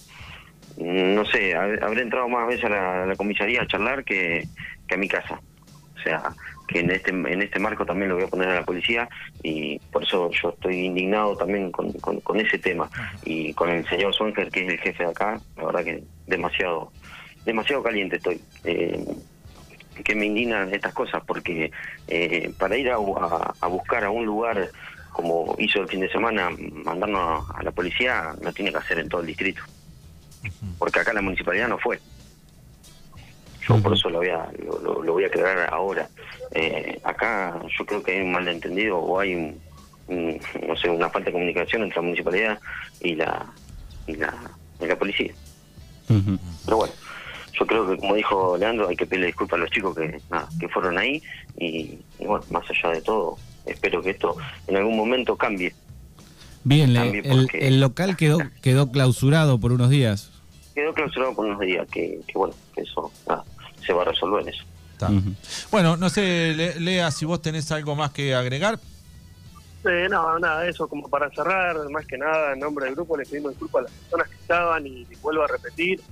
no 0.79 1.23
sé, 1.27 1.55
hab- 1.55 1.85
habré 1.85 2.01
entrado 2.01 2.31
más 2.31 2.49
veces 2.49 2.65
a 2.65 3.05
la, 3.05 3.15
comisaría 3.15 3.61
a 3.61 3.67
charlar 3.67 4.05
que, 4.05 4.49
a 4.91 4.97
mi 4.97 5.07
casa. 5.07 5.39
O 5.99 6.03
sea, 6.03 6.23
que 6.67 6.81
en 6.81 6.93
este 6.93 7.11
en 7.11 7.43
este 7.43 7.59
marco 7.59 7.85
también 7.85 8.09
lo 8.09 8.15
voy 8.15 8.25
a 8.25 8.29
poner 8.29 8.49
a 8.49 8.55
la 8.55 8.65
policía 8.65 9.07
y 9.43 9.79
por 9.93 10.05
eso 10.05 10.31
yo 10.31 10.49
estoy 10.49 10.87
indignado 10.87 11.37
también 11.37 11.71
con, 11.71 11.93
con, 11.93 12.41
ese 12.41 12.57
tema 12.57 12.89
y 13.23 13.53
con 13.53 13.69
el 13.69 13.87
señor 13.87 14.15
Swanker 14.15 14.51
que 14.51 14.65
es 14.65 14.73
el 14.73 14.79
jefe 14.79 15.05
de 15.05 15.11
acá, 15.11 15.39
la 15.59 15.65
verdad 15.67 15.85
que 15.85 16.03
demasiado 16.27 16.91
demasiado 17.45 17.83
caliente 17.83 18.17
estoy. 18.17 18.41
Eh, 18.65 19.05
que 20.03 20.15
me 20.15 20.27
indignan 20.27 20.73
estas 20.75 20.93
cosas 20.93 21.23
porque 21.27 21.71
eh, 22.09 22.53
para 22.59 22.77
ir 22.77 22.91
a, 22.91 22.97
a- 22.97 23.55
a 23.61 23.67
buscar 23.69 24.05
a 24.05 24.11
un 24.11 24.25
lugar 24.27 24.71
como 25.13 25.55
hizo 25.59 25.81
el 25.81 25.89
fin 25.89 26.01
de 26.01 26.09
semana 26.11 26.51
mandarnos 26.85 27.45
a, 27.55 27.63
la 27.63 27.71
policía 27.73 28.35
no 28.41 28.53
tiene 28.53 28.71
que 28.71 28.79
hacer 28.79 28.99
en 29.01 29.09
todo 29.09 29.21
el 29.21 29.27
distrito. 29.27 29.63
Porque 30.79 31.01
acá 31.01 31.13
la 31.13 31.21
municipalidad 31.23 31.69
no 31.69 31.79
fue. 31.79 31.99
Yo 33.69 33.81
por 33.83 33.93
eso 33.93 34.09
lo 34.09 34.19
voy 34.19 34.29
a 34.29 34.49
lo, 34.65 34.79
lo- 34.81 35.03
lo 35.03 35.13
voy 35.13 35.25
a 35.25 35.27
aclarar 35.27 35.69
ahora. 35.73 36.09
Eh, 36.53 36.99
acá 37.05 37.61
yo 37.79 37.85
creo 37.85 38.03
que 38.03 38.13
hay 38.13 38.21
un 38.23 38.33
malentendido 38.33 38.99
o 38.99 39.21
hay 39.21 39.35
un, 39.35 39.61
un- 40.09 40.41
no 40.67 40.77
sé 40.77 40.89
una 40.89 41.11
falta 41.11 41.27
de 41.27 41.33
comunicación 41.33 41.83
entre 41.83 41.97
la 41.97 42.03
municipalidad 42.03 42.61
y 43.01 43.15
la 43.15 43.47
y 44.07 44.15
la, 44.15 44.33
y 44.81 44.87
la 44.87 44.97
policía. 44.97 45.33
Pero 46.65 46.77
bueno, 46.79 46.93
yo 47.59 47.67
creo 47.67 47.89
que 47.89 47.97
como 47.99 48.15
dijo 48.15 48.57
Leandro, 48.57 48.89
hay 48.89 48.97
que 48.97 49.07
pedirle 49.07 49.27
disculpas 49.29 49.59
a 49.59 49.63
los 49.63 49.71
chicos 49.71 49.97
que, 49.97 50.21
nada, 50.31 50.49
que 50.59 50.69
fueron 50.69 50.99
ahí 50.99 51.23
y, 51.59 51.99
y 52.19 52.27
bueno, 52.27 52.45
más 52.51 52.65
allá 52.71 52.95
de 52.95 53.03
todo, 53.03 53.37
espero 53.67 54.03
que 54.03 54.11
esto 54.11 54.37
en 54.67 54.77
algún 54.77 54.97
momento 54.97 55.37
cambie. 55.37 55.75
Bien, 56.65 56.93
También 56.95 57.25
el, 57.25 57.31
porque- 57.47 57.67
el 57.67 57.81
local 57.81 58.17
quedó, 58.17 58.39
quedó 58.63 58.91
clausurado 58.93 59.59
por 59.59 59.73
unos 59.73 59.91
días. 59.91 60.31
Quedó 60.75 60.93
clausurado 60.95 61.35
por 61.35 61.47
unos 61.47 61.61
días 61.61 61.87
que, 61.91 62.21
que 62.27 62.39
bueno, 62.39 62.55
que 62.75 62.83
eso 62.83 63.11
nada, 63.29 63.45
se 63.85 63.93
va 63.93 64.03
a 64.03 64.05
resolver 64.07 64.47
eso. 64.49 64.65
Bueno, 65.71 65.97
no 65.97 66.11
sé, 66.11 66.53
Le- 66.55 66.79
Lea, 66.79 67.11
si 67.11 67.25
vos 67.25 67.41
tenés 67.41 67.73
algo 67.73 67.95
más 67.97 68.11
que 68.11 68.35
agregar. 68.35 68.79
Eh, 69.83 70.09
no, 70.11 70.39
nada, 70.39 70.69
eso 70.69 70.87
como 70.89 71.09
para 71.09 71.31
cerrar, 71.31 71.75
más 71.89 72.05
que 72.07 72.19
nada, 72.19 72.53
en 72.53 72.59
nombre 72.61 72.85
del 72.85 72.95
grupo 72.95 73.17
les 73.17 73.27
pedimos 73.31 73.53
disculpas 73.53 73.81
a 73.81 73.83
las 73.85 73.93
personas 73.93 74.29
que 74.29 74.35
estaban 74.37 74.87
y, 74.87 75.07
vuelvo 75.23 75.43
a 75.43 75.47
repetir, 75.47 76.03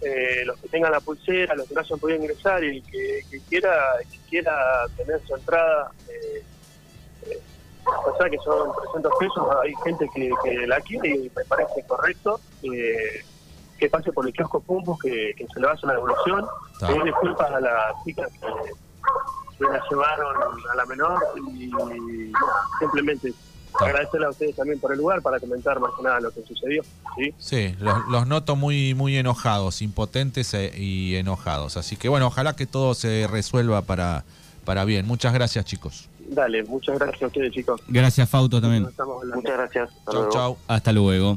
eh, 0.00 0.42
los 0.44 0.58
que 0.58 0.68
tengan 0.68 0.92
la 0.92 1.00
pulsera, 1.00 1.54
los 1.54 1.66
que 1.68 1.74
no 1.74 1.80
hayan 1.80 1.98
podido 1.98 2.18
ingresar 2.18 2.62
y 2.62 2.82
que, 2.82 3.20
que 3.30 3.40
quiera 3.48 3.94
que 4.10 4.18
quiera 4.28 4.86
tener 4.96 5.20
su 5.26 5.34
entrada, 5.34 5.90
eh, 6.08 6.44
eh, 7.26 7.38
o 7.84 8.16
sea 8.16 8.30
que 8.30 8.38
son 8.38 8.70
300 8.92 9.12
pesos, 9.18 9.48
hay 9.62 9.74
gente 9.84 10.08
que, 10.14 10.30
que 10.44 10.66
la 10.66 10.80
quiere 10.80 11.08
y 11.08 11.32
me 11.34 11.44
parece 11.44 11.84
correcto. 11.86 12.40
eh, 12.62 13.24
que 13.78 13.88
pase 13.88 14.12
por 14.12 14.26
el 14.26 14.32
kiosco 14.32 14.60
Pumpos, 14.60 14.98
que, 14.98 15.32
que 15.36 15.46
se 15.46 15.60
le 15.60 15.66
va 15.66 15.72
a 15.72 15.74
hacer 15.76 15.86
la 15.86 15.94
devolución. 15.94 16.44
Pedir 16.80 17.04
disculpas 17.04 17.50
a 17.50 17.60
las 17.60 18.04
chicas 18.04 18.28
que, 18.32 18.72
que 19.56 19.64
la 19.64 19.80
llevaron 19.88 20.36
a 20.72 20.74
la 20.74 20.86
menor 20.86 21.20
y 21.36 21.70
simplemente 22.80 23.32
agradecerle 23.80 24.26
a 24.26 24.30
ustedes 24.30 24.56
también 24.56 24.78
por 24.80 24.92
el 24.92 24.98
lugar 24.98 25.22
para 25.22 25.38
comentar 25.40 25.78
más 25.80 25.90
que 25.96 26.02
nada 26.02 26.20
lo 26.20 26.30
que 26.30 26.42
sucedió. 26.42 26.82
¿sí? 27.16 27.34
Sí, 27.38 27.74
los, 27.80 27.96
los 28.08 28.26
noto 28.26 28.56
muy, 28.56 28.94
muy 28.94 29.16
enojados, 29.16 29.82
impotentes 29.82 30.54
e- 30.54 30.72
y 30.76 31.16
enojados. 31.16 31.76
Así 31.76 31.96
que 31.96 32.08
bueno, 32.08 32.26
ojalá 32.28 32.54
que 32.56 32.66
todo 32.66 32.94
se 32.94 33.26
resuelva 33.30 33.82
para, 33.82 34.24
para 34.64 34.84
bien. 34.84 35.06
Muchas 35.06 35.32
gracias, 35.34 35.64
chicos. 35.64 36.08
Dale, 36.30 36.62
muchas 36.64 36.98
gracias 36.98 37.22
a 37.22 37.26
ustedes 37.26 37.52
chicos. 37.52 37.80
Gracias, 37.88 38.28
Fauto, 38.28 38.60
también. 38.60 38.82
Muchas 39.34 39.56
gracias. 39.56 39.88
Hasta 39.90 40.12
Chau, 40.12 40.20
luego. 40.20 40.30
chau. 40.32 40.56
Hasta 40.68 40.92
luego. 40.92 41.36